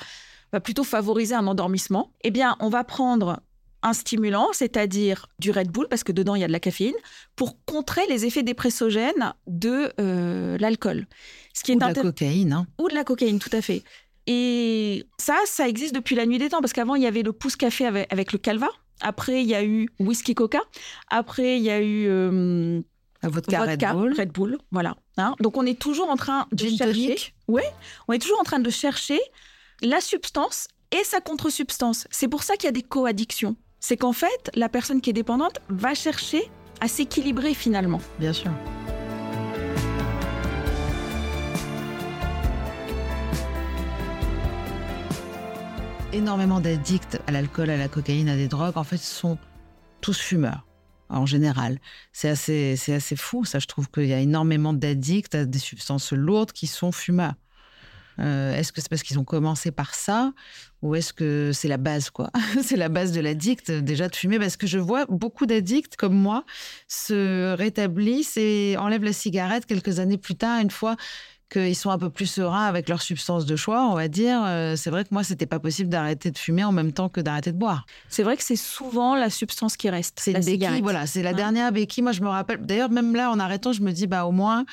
[0.51, 2.11] va plutôt favoriser un endormissement.
[2.22, 3.43] Eh bien, on va prendre
[3.82, 6.95] un stimulant, c'est-à-dire du Red Bull, parce que dedans il y a de la caféine,
[7.36, 11.07] pour contrer les effets dépressogènes de euh, l'alcool.
[11.53, 12.53] Ce qui Ou de la cocaïne.
[12.55, 12.66] hein.
[12.78, 13.82] ou de la cocaïne, tout à fait.
[14.26, 17.34] Et ça, ça existe depuis la nuit des temps, parce qu'avant, il y avait le
[17.34, 18.68] pouce café avec, avec le calva.
[19.03, 20.61] Après, il y a eu whisky coca.
[21.09, 22.80] Après, il y a eu euh,
[23.23, 24.59] vodka, vodka, Red Bull.
[24.71, 24.97] voilà.
[25.16, 25.35] Hein.
[25.41, 27.07] Donc, on est toujours en train de Gin chercher.
[27.07, 27.35] tonic.
[27.49, 27.71] Ouais,
[28.07, 29.19] on est toujours en train de chercher
[29.83, 32.07] la substance et sa contre-substance.
[32.11, 33.57] C'est pour ça qu'il y a des coaddictions.
[33.81, 36.43] C'est qu'en fait, la personne qui est dépendante va chercher
[36.81, 38.01] à s'équilibrer finalement.
[38.19, 38.51] Bien sûr.
[46.12, 49.37] Énormément d'addicts à l'alcool, à la cocaïne, à des drogues, en fait, sont
[50.01, 50.66] tous fumeurs,
[51.09, 51.79] en général.
[52.13, 53.59] C'est assez, c'est assez fou, ça.
[53.59, 57.35] Je trouve qu'il y a énormément d'addicts à des substances lourdes qui sont fumeurs.
[58.19, 60.33] Est-ce que c'est parce qu'ils ont commencé par ça
[60.83, 62.31] ou est-ce que c'est la base, quoi?
[62.63, 66.15] C'est la base de l'addict, déjà, de fumer, parce que je vois beaucoup d'addicts comme
[66.15, 66.45] moi
[66.89, 70.97] se rétablissent et enlèvent la cigarette quelques années plus tard, une fois
[71.49, 74.43] qu'ils sont un peu plus sereins avec leur substance de choix, on va dire.
[74.45, 77.21] Euh, C'est vrai que moi, c'était pas possible d'arrêter de fumer en même temps que
[77.21, 77.87] d'arrêter de boire.
[78.09, 80.19] C'est vrai que c'est souvent la substance qui reste.
[80.21, 80.83] C'est la béquille, cigarette.
[80.83, 81.35] voilà, c'est la Hein.
[81.35, 82.03] dernière béquille.
[82.03, 82.65] Moi, je me rappelle.
[82.65, 84.65] D'ailleurs, même là, en arrêtant, je me dis, bah, au moins,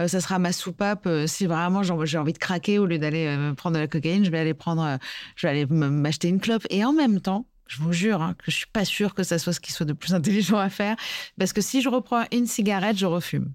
[0.00, 1.06] euh, ça sera ma soupape.
[1.06, 4.24] euh, si vraiment j'ai envie de craquer au lieu d'aller euh, prendre de la cocaïne,
[4.24, 4.98] je vais aller prendre,
[5.36, 6.66] je vais aller m'acheter une clope.
[6.70, 9.38] Et en même temps, je vous jure hein, que je suis pas sûre que ça
[9.38, 10.96] soit ce qui soit de plus intelligent à faire,
[11.38, 13.52] parce que si je reprends une cigarette, je refume.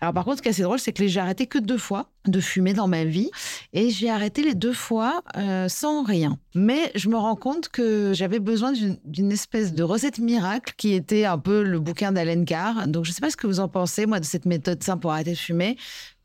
[0.00, 2.10] Alors par contre, ce qui est assez drôle, c'est que j'ai arrêté que deux fois
[2.26, 3.30] de fumer dans ma vie,
[3.72, 6.38] et j'ai arrêté les deux fois euh, sans rien.
[6.54, 8.72] Mais je me rends compte que j'avais besoin
[9.04, 12.86] d'une espèce de recette miracle qui était un peu le bouquin d'Alain Carr.
[12.86, 15.12] Donc je sais pas ce que vous en pensez, moi, de cette méthode simple pour
[15.12, 15.78] arrêter de fumer.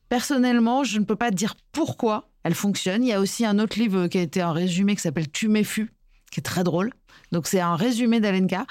[0.10, 3.04] Personnellement, je ne peux pas dire pourquoi elle fonctionne.
[3.04, 5.48] Il y a aussi un autre livre qui a été un résumé qui s'appelle Tu
[5.48, 5.92] m'effus,
[6.32, 6.92] qui est très drôle.
[7.32, 8.66] Donc c'est un résumé d'Alain Carr.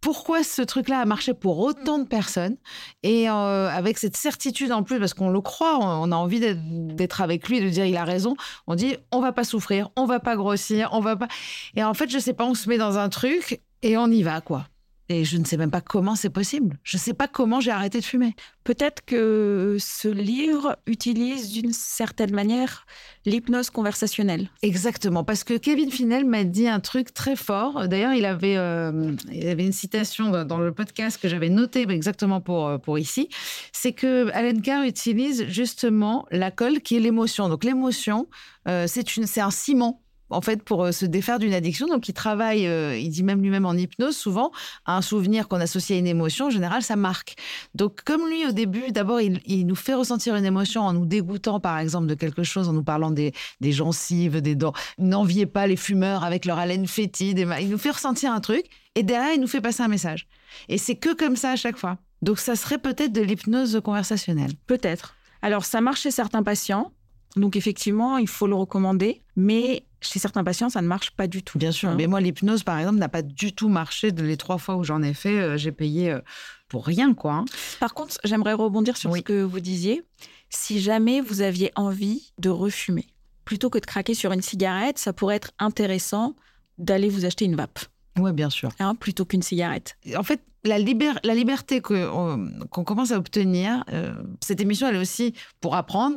[0.00, 2.56] pourquoi ce truc-là a marché pour autant de personnes?
[3.02, 7.20] Et euh, avec cette certitude en plus parce qu'on le croit, on a envie d'être
[7.20, 8.36] avec lui, de dire il a raison.
[8.66, 11.28] On dit on va pas souffrir, on va pas grossir, on va pas.
[11.74, 14.22] Et en fait, je sais pas, on se met dans un truc et on y
[14.22, 14.66] va quoi.
[15.10, 16.76] Et je ne sais même pas comment c'est possible.
[16.82, 18.34] Je sais pas comment j'ai arrêté de fumer.
[18.64, 22.84] Peut-être que ce livre utilise d'une certaine manière
[23.24, 24.50] l'hypnose conversationnelle.
[24.62, 27.88] Exactement, parce que Kevin Finel m'a dit un truc très fort.
[27.88, 32.40] D'ailleurs, il avait, euh, il avait une citation dans- le podcast que j'avais noté exactement
[32.42, 33.28] pour, euh, pour ici.
[33.72, 37.48] C'est que Allen Carr utilise justement la colle qui est l'émotion.
[37.48, 38.26] Donc l'émotion,
[38.66, 40.02] euh, c'est une, c'est un ciment.
[40.30, 43.40] En fait, pour euh, se défaire d'une addiction, donc il travaille, euh, il dit même
[43.42, 44.50] lui-même en hypnose, souvent,
[44.86, 47.36] un souvenir qu'on associe à une émotion, en général, ça marque.
[47.74, 51.60] Donc, comme lui, au début, d'abord, il, nous fait ressentir une émotion en nous dégoûtant,
[51.60, 54.72] par exemple, de quelque chose, en nous parlant des, des gencives, des dents.
[54.98, 57.46] N'enviez pas les fumeurs avec leur haleine fétide.
[57.60, 60.26] Il nous fait ressentir un truc et derrière, il nous fait passer un message.
[60.68, 61.98] Et c'est que comme ça à chaque fois.
[62.22, 64.50] Donc, ça serait peut-être de l'hypnose conversationnelle.
[64.66, 65.14] Peut-être.
[65.42, 66.92] Alors, ça marche chez certains patients.
[67.36, 69.22] Donc, effectivement, il faut le recommander.
[69.36, 71.58] Mais chez certains patients, ça ne marche pas du tout.
[71.58, 71.88] Bien sûr.
[71.90, 71.94] Hein.
[71.96, 74.10] Mais moi, l'hypnose, par exemple, n'a pas du tout marché.
[74.10, 76.20] Les trois fois où j'en ai fait, euh, j'ai payé euh,
[76.68, 77.32] pour rien, quoi.
[77.34, 77.44] hein.
[77.80, 79.20] Par contre, j'aimerais rebondir sur Oui.
[79.20, 80.02] ce que vous disiez.
[80.50, 83.06] Si jamais vous aviez envie de refumer,
[83.44, 86.34] plutôt que de craquer sur une cigarette, ça pourrait être intéressant
[86.78, 87.80] d'aller vous acheter une vape,
[88.18, 88.70] Ouais, bien sûr.
[88.78, 89.96] hein, plutôt qu'une cigarette.
[90.16, 95.00] en fait, la, la liberté euh, qu'on commence à obtenir, euh, cette émission, elle est
[95.00, 96.16] aussi pour apprendre,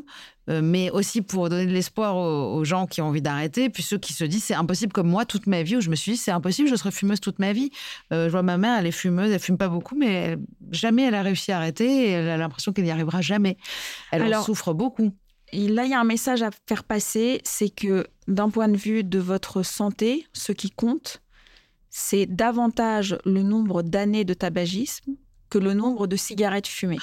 [0.59, 3.99] mais aussi pour donner de l'espoir aux, aux gens qui ont envie d'arrêter, puis ceux
[3.99, 6.17] qui se disent c'est impossible comme moi toute ma vie, où je me suis dit
[6.17, 7.69] c'est impossible, je serai fumeuse toute ma vie.
[8.11, 10.39] Euh, je vois ma mère, elle est fumeuse, elle fume pas beaucoup, mais elle-
[10.71, 13.55] jamais elle a réussi à arrêter et elle a l'impression qu'elle n'y arrivera jamais.
[14.11, 15.13] Elle en souffre beaucoup.
[15.53, 18.77] Et là, il y a un message à faire passer, c'est que d'un point de
[18.77, 21.21] vue de votre santé, ce qui compte,
[21.89, 25.11] c'est davantage le nombre d'années de tabagisme
[25.49, 26.99] que le nombre de cigarettes fumées.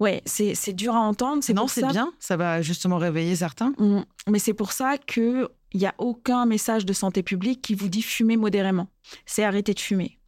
[0.00, 1.44] Ouais, c'est c'est dur à entendre.
[1.44, 3.74] C'est Non, c'est ça- bien, ça va justement réveiller certains.
[3.78, 4.00] Mm.
[4.28, 8.02] Mais c'est pour ça qu'il n'y a aucun message de santé publique qui vous dit
[8.02, 8.88] fumer modérément.
[9.26, 10.18] C'est arrêter de fumer.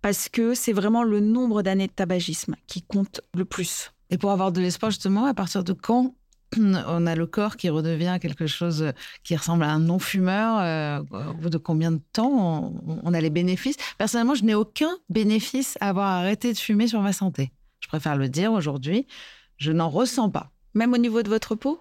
[0.00, 3.92] Parce que c'est vraiment le nombre d'années de tabagisme qui compte le plus.
[4.08, 6.14] Et pour avoir de l'espoir, justement, à partir de quand
[6.56, 8.92] on a le corps qui redevient quelque chose
[9.24, 13.20] qui ressemble à un non-fumeur, euh, au bout de combien de temps on, on a
[13.20, 13.76] les bénéfices?
[13.98, 17.52] Personnellement, je n'ai aucun bénéfice à avoir arrêté de fumer sur ma santé.
[17.90, 19.08] Je préfère le dire aujourd'hui.
[19.56, 20.52] Je n'en ressens pas.
[20.74, 21.80] Même au niveau de votre peau?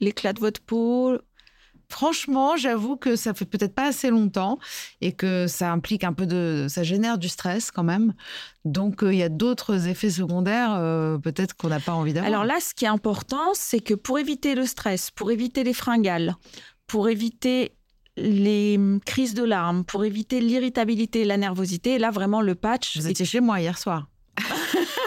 [0.00, 1.16] L'éclat de votre peau?
[1.88, 4.58] Franchement, j'avoue que ça fait peut-être pas assez longtemps
[5.00, 8.14] et que ça implique un peu de, ça génère du stress quand même.
[8.64, 12.32] Donc euh, il y a d'autres effets secondaires, euh, peut-être qu'on n'a pas envie d'avoir.
[12.32, 15.72] Alors là, ce qui est important, c'est que pour éviter le stress, pour éviter les
[15.72, 16.34] fringales,
[16.88, 17.76] pour éviter
[18.16, 23.06] les hum, crises de larmes, pour éviter l'irritabilité, la nervosité, là vraiment le patch, vous
[23.06, 24.08] étiez chez moi hier soir.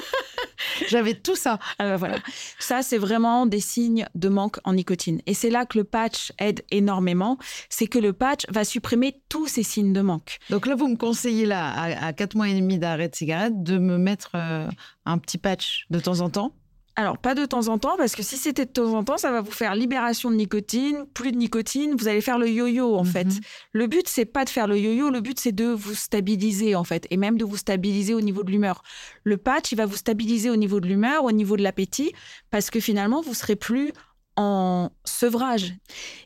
[0.89, 1.59] J'avais tout ça.
[1.79, 2.17] Ah bah voilà.
[2.59, 5.21] Ça, c'est vraiment des signes de manque en nicotine.
[5.25, 7.37] Et c'est là que le patch aide énormément.
[7.69, 10.39] C'est que le patch va supprimer tous ces signes de manque.
[10.49, 13.63] Donc là, vous me conseillez là, à, à 4 mois et demi d'arrêt de cigarette,
[13.63, 14.67] de me mettre euh,
[15.05, 16.53] un petit patch de temps en temps.
[16.97, 19.31] Alors, pas de temps en temps, parce que si c'était de temps en temps, ça
[19.31, 23.05] va vous faire libération de nicotine, plus de nicotine, vous allez faire le yo-yo, en
[23.05, 23.25] fait.
[23.25, 23.39] Mhm.
[23.71, 26.83] Le but, c'est pas de faire le yo-yo, le but, c'est de vous stabiliser, en
[26.83, 28.83] fait, et même de vous stabiliser au niveau de l'humeur.
[29.23, 32.11] Le patch, il va vous stabiliser au niveau de l'humeur, au niveau de l'appétit,
[32.49, 33.93] parce que finalement, vous serez plus
[34.37, 35.73] en sevrage.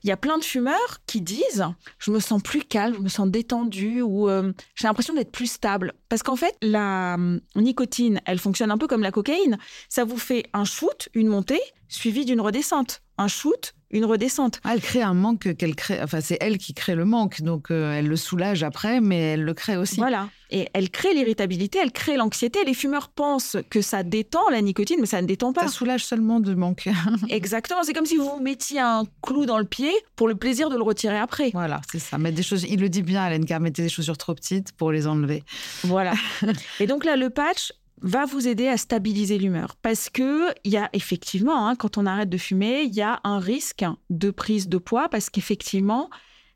[0.03, 1.65] Il y a plein de fumeurs qui disent
[1.99, 5.51] je me sens plus calme, je me sens détendu ou euh, j'ai l'impression d'être plus
[5.51, 5.93] stable.
[6.09, 9.57] Parce qu'en fait la hum, nicotine, elle fonctionne un peu comme la cocaïne,
[9.89, 14.59] ça vous fait un shoot, une montée suivie d'une redescente, un shoot, une redescente.
[14.63, 16.01] Ah, elle crée un manque qu'elle crée.
[16.01, 19.43] Enfin, c'est elle qui crée le manque, donc euh, elle le soulage après, mais elle
[19.43, 19.97] le crée aussi.
[19.97, 20.29] Voilà.
[20.51, 22.63] Et elle crée l'irritabilité, elle crée l'anxiété.
[22.65, 25.61] Les fumeurs pensent que ça détend la nicotine, mais ça ne détend pas.
[25.63, 26.87] Ça soulage seulement de manque.
[27.29, 27.83] Exactement.
[27.83, 30.83] C'est comme si vous mettiez un clou dans le pied pour le plaisir de le
[30.83, 31.51] retirer après.
[31.53, 32.17] voilà, c'est ça.
[32.17, 32.65] Mettre des choses.
[32.69, 35.43] Il le dit bien, Alain, car mettez des chaussures trop petites pour les enlever.
[35.83, 36.13] Voilà.
[36.79, 37.71] Et donc là, le patch
[38.01, 39.75] va vous aider à stabiliser l'humeur.
[39.81, 43.19] Parce que il y a effectivement, hein, quand on arrête de fumer, il y a
[43.23, 46.09] un risque de prise de poids parce qu'effectivement,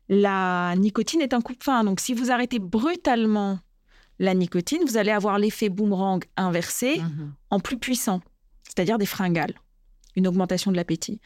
[0.08, 1.84] la nicotine est un coupe-fin.
[1.84, 3.58] Donc si vous arrêtez brutalement
[4.18, 7.32] la nicotine, vous allez avoir l'effet boomerang inversé Mhm.
[7.50, 8.20] en plus puissant,
[8.64, 9.54] c'est-à-dire des fringales,
[10.16, 11.20] une augmentation de l'appétit.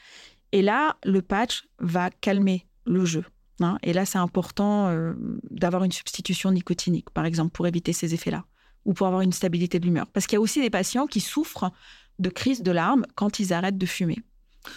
[0.53, 3.25] Et là, le patch va calmer le jeu.
[3.61, 3.79] hein.
[3.83, 5.15] Et là, c'est important euh,
[5.51, 8.45] d'avoir une substitution nicotinique, par exemple, pour éviter ces effets-là,
[8.85, 10.07] ou pour avoir une stabilité de l'humeur.
[10.09, 11.71] Parce qu'il y a aussi des patients qui souffrent
[12.19, 14.19] de crises de larmes quand ils arrêtent de fumer.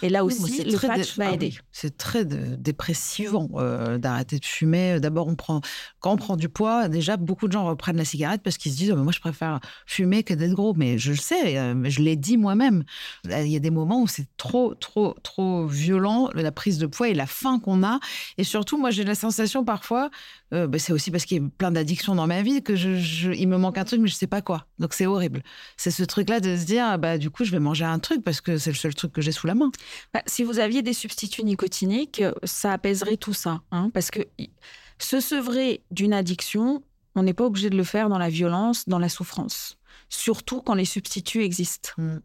[0.02, 1.54] Et là Oui, aussi, c'est le très patch dé- va ah aider.
[1.72, 5.00] c'est très dé- dépressivant euh, d'arrêter de fumer.
[5.00, 5.62] D'abord, on prend
[6.00, 8.76] quand on prend du poids, déjà beaucoup de gens reprennent la cigarette parce qu'ils se
[8.76, 10.74] disent Oh, mais moi je préfère fumer que d'être gros.
[10.74, 12.84] Mais je le sais, euh, je l'ai dit moi-même.
[13.24, 17.08] Il y a des moments où c'est trop, trop, trop violent la prise de poids
[17.08, 17.98] et la faim qu'on a.
[18.36, 20.10] Et surtout, moi j'ai la sensation parfois,
[20.54, 22.96] euh, bah, c'est aussi parce qu'il y a plein d'addictions dans ma vie que je,
[22.96, 24.66] je- il me manque un truc mais je sais pas quoi.
[24.78, 25.42] Donc c'est horrible.
[25.76, 28.40] C'est ce truc-là de se dire bah du coup je vais manger un truc parce
[28.40, 29.70] que c'est le seul truc que j'ai sous la main.
[30.14, 33.60] Bah, si vous aviez des substituts nicotiniques, ça apaiserait tout ça.
[33.72, 34.20] hein, parce que
[34.98, 36.82] se sevrer d'une addiction,
[37.14, 39.76] on n'est pas obligé de le faire dans la violence, dans la souffrance.
[40.08, 41.90] Surtout quand les substituts existent.
[41.98, 42.18] Mm.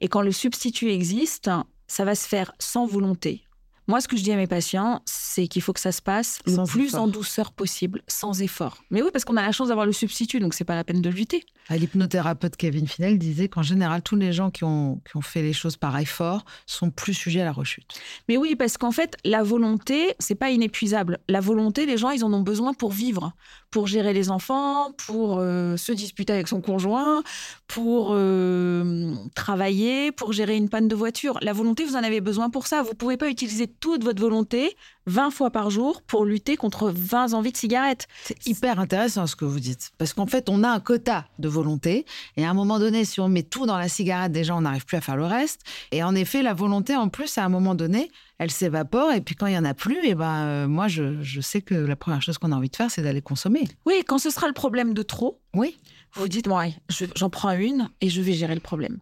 [0.00, 1.50] Et quand le substitut existe,
[1.86, 3.45] ça va se faire sans volonté.
[3.88, 6.40] Moi, ce que je dis à mes patients, c'est qu'il faut que ça se passe
[6.46, 7.02] le plus effort.
[7.02, 8.78] en douceur possible, sans effort.
[8.90, 11.00] Mais oui, parce qu'on a la chance d'avoir le substitut, donc c'est pas la peine
[11.00, 11.44] de lutter.
[11.70, 15.52] L'hypnothérapeute Kevin Finel disait qu'en général, tous les gens qui ont, qui ont fait les
[15.52, 18.00] choses par effort sont plus sujets à la rechute.
[18.28, 21.18] Mais oui, parce qu'en fait, la volonté, c'est pas inépuisable.
[21.28, 23.32] La volonté, les gens, ils en ont besoin pour vivre,
[23.70, 27.22] pour gérer les enfants, pour euh, se disputer avec son conjoint,
[27.66, 31.38] pour euh, travailler, pour gérer une panne de voiture.
[31.42, 32.82] La volonté, vous en avez besoin pour ça.
[32.82, 37.34] Vous pouvez pas utiliser toute votre volonté 20 fois par jour pour lutter contre 20
[37.34, 38.08] envies de cigarettes.
[38.24, 39.92] C'est hyper intéressant ce que vous dites.
[39.98, 42.04] Parce qu'en fait, on a un quota de volonté.
[42.36, 44.84] Et à un moment donné, si on met tout dans la cigarette, déjà, on n'arrive
[44.84, 45.62] plus à faire le reste.
[45.92, 49.12] Et en effet, la volonté, en plus, à un moment donné, elle s'évapore.
[49.12, 51.62] Et puis quand il n'y en a plus, et ben, euh, moi, je, je sais
[51.62, 53.68] que la première chose qu'on a envie de faire, c'est d'aller consommer.
[53.86, 55.78] Oui, quand ce sera le problème de trop, Oui.
[56.16, 56.48] Vous vous dites,
[56.88, 58.98] je- j'en prends une et je vais gérer le problème.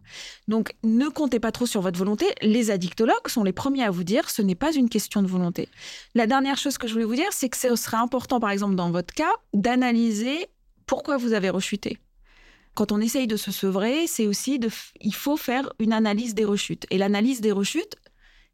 [0.47, 2.25] Donc, ne comptez pas trop sur votre volonté.
[2.41, 5.69] Les addictologues sont les premiers à vous dire, ce n'est pas une question de volonté.
[6.13, 8.75] La dernière chose que je voulais vous dire, c'est que ce serait important, par exemple,
[8.75, 10.47] dans votre cas, d'analyser
[10.85, 11.97] pourquoi vous avez rechuté.
[12.75, 16.43] Quand on essaye de se sevrer, c'est aussi de, il faut faire une analyse des
[16.45, 16.85] rechutes.
[16.91, 17.95] Et l'analyse des rechutes,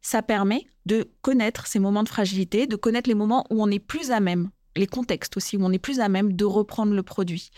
[0.00, 3.78] ça permet de connaître ces moments de fragilité, de connaître les moments où on est
[3.80, 7.02] plus à même, les contextes aussi, où on est plus à même de reprendre le
[7.02, 7.50] produit.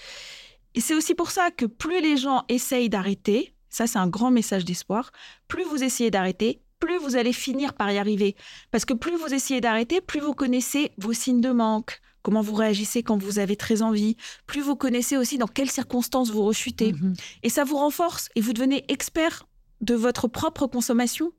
[0.75, 4.31] Et c'est aussi pour ça que plus les gens essayent d'arrêter, ça c'est un grand
[4.31, 5.11] message d'espoir,
[5.49, 8.37] plus vous essayez d'arrêter, plus vous allez finir par y arriver.
[8.71, 12.55] Parce que plus vous essayez d'arrêter, plus vous connaissez vos signes de manque, comment vous
[12.55, 14.17] réagissez quand vous avez très envie,
[14.47, 16.93] plus vous connaissez aussi dans quelles circonstances vous rechutez.
[16.93, 17.15] Mhm.
[17.43, 19.47] Et ça vous renforce et vous devenez expert
[19.81, 21.33] de votre propre consommation.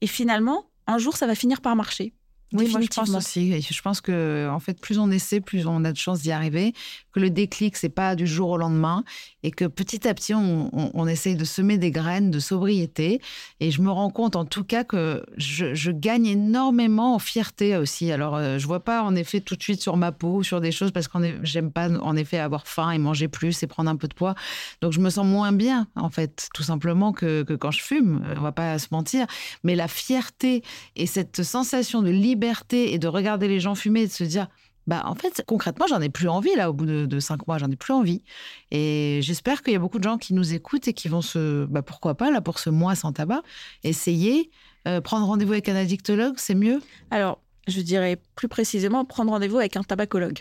[0.00, 2.14] Et finalement, un jour, ça va finir par marcher.
[2.52, 3.62] Oui, moi je pense aussi.
[3.62, 6.72] Je pense que en fait, plus on essaie, plus on a de chances d'y arriver.
[7.12, 9.04] Que le déclic, c'est pas du jour au lendemain,
[9.42, 13.20] et que petit à petit, on, essaye de semer des graines de sobriété.
[13.58, 18.12] Et je me rends compte, en tout cas, que je, gagne énormément en fierté aussi.
[18.12, 20.72] Alors, euh, je vois pas en effet tout de suite sur ma peau, sur des
[20.72, 23.96] choses, parce eff- j'aime pas en effet avoir faim et manger plus et prendre un
[23.96, 24.34] peu de poids.
[24.80, 28.22] Donc, je me sens moins bien, en fait, tout simplement que, que quand je fume.
[28.26, 29.26] Euh, On va pas se mentir.
[29.64, 30.62] Mais la fierté
[30.96, 34.48] et cette sensation de liberté et de regarder les gens fumer et de se dire,
[34.86, 37.58] bah en fait, concrètement, j'en ai plus envie là, au bout de, de cinq mois,
[37.58, 38.22] j'en ai plus envie.
[38.70, 41.64] Et j'espère qu'il y a beaucoup de gens qui nous écoutent et qui vont se,
[41.66, 43.42] bah pourquoi pas là pour ce mois sans tabac,
[43.84, 44.50] essayer,
[44.88, 46.80] euh, prendre rendez-vous avec un addictologue, c'est mieux?
[47.10, 50.40] Alors, je dirais plus précisément prendre rendez-vous avec un tabacologue,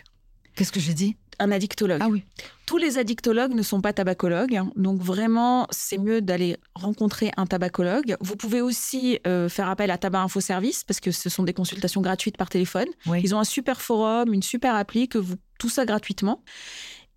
[0.55, 1.15] Qu'est-ce que j'ai dit?
[1.39, 1.99] Un addictologue.
[2.01, 2.23] Ah oui.
[2.65, 4.71] Tous les addictologues ne sont pas tabacologues, hein.
[4.75, 8.15] donc vraiment, c'est mieux d'aller rencontrer un tabacologue.
[8.21, 11.53] Vous pouvez aussi euh, faire appel à Tabac Info Service parce que ce sont des
[11.53, 12.87] consultations gratuites par téléphone.
[13.07, 13.21] Oui.
[13.23, 16.43] Ils ont un super forum, une super appli que vous tout ça gratuitement.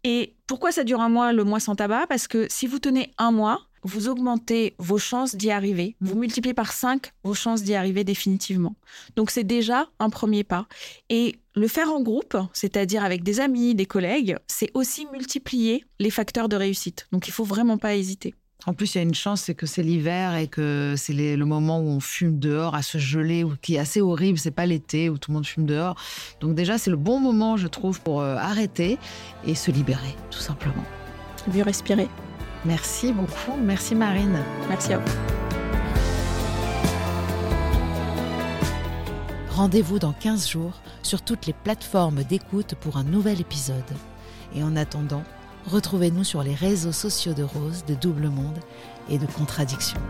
[0.04, 2.06] Et pourquoi ça dure un mois le mois sans tabac?
[2.08, 5.96] Parce que si vous tenez un mois, vous augmentez vos chances d'y arriver.
[6.00, 8.74] Vous multipliez par 5 vos chances d'y arriver définitivement.
[9.16, 10.66] Donc c'est déjà un premier pas.
[11.10, 16.10] Et le faire en groupe, c'est-à-dire avec des amis, des collègues, c'est aussi multiplier les
[16.10, 17.06] facteurs de réussite.
[17.12, 18.34] Donc il faut vraiment pas hésiter.
[18.64, 21.36] En plus, il y a une chance, c'est que c'est l'hiver et que c'est les-
[21.36, 24.38] le moment où on fume dehors à se geler, ou qui est assez horrible.
[24.38, 25.96] C'est pas l'été où tout le monde fume dehors.
[26.40, 28.98] Donc déjà, c'est le bon moment, je trouve, pour euh, arrêter
[29.44, 30.84] et se libérer, tout simplement.
[31.52, 32.06] Mieux respirer.
[32.64, 33.56] Merci beaucoup.
[33.60, 34.38] Merci Marine.
[34.68, 35.12] Merci à vous.
[39.50, 43.76] Rendez-vous dans 15 jours sur toutes les plateformes d'écoute pour un nouvel épisode.
[44.54, 45.24] Et en attendant,
[45.66, 48.58] retrouvez-nous sur les réseaux sociaux de Rose, de Double Monde
[49.10, 50.00] et de Contradiction.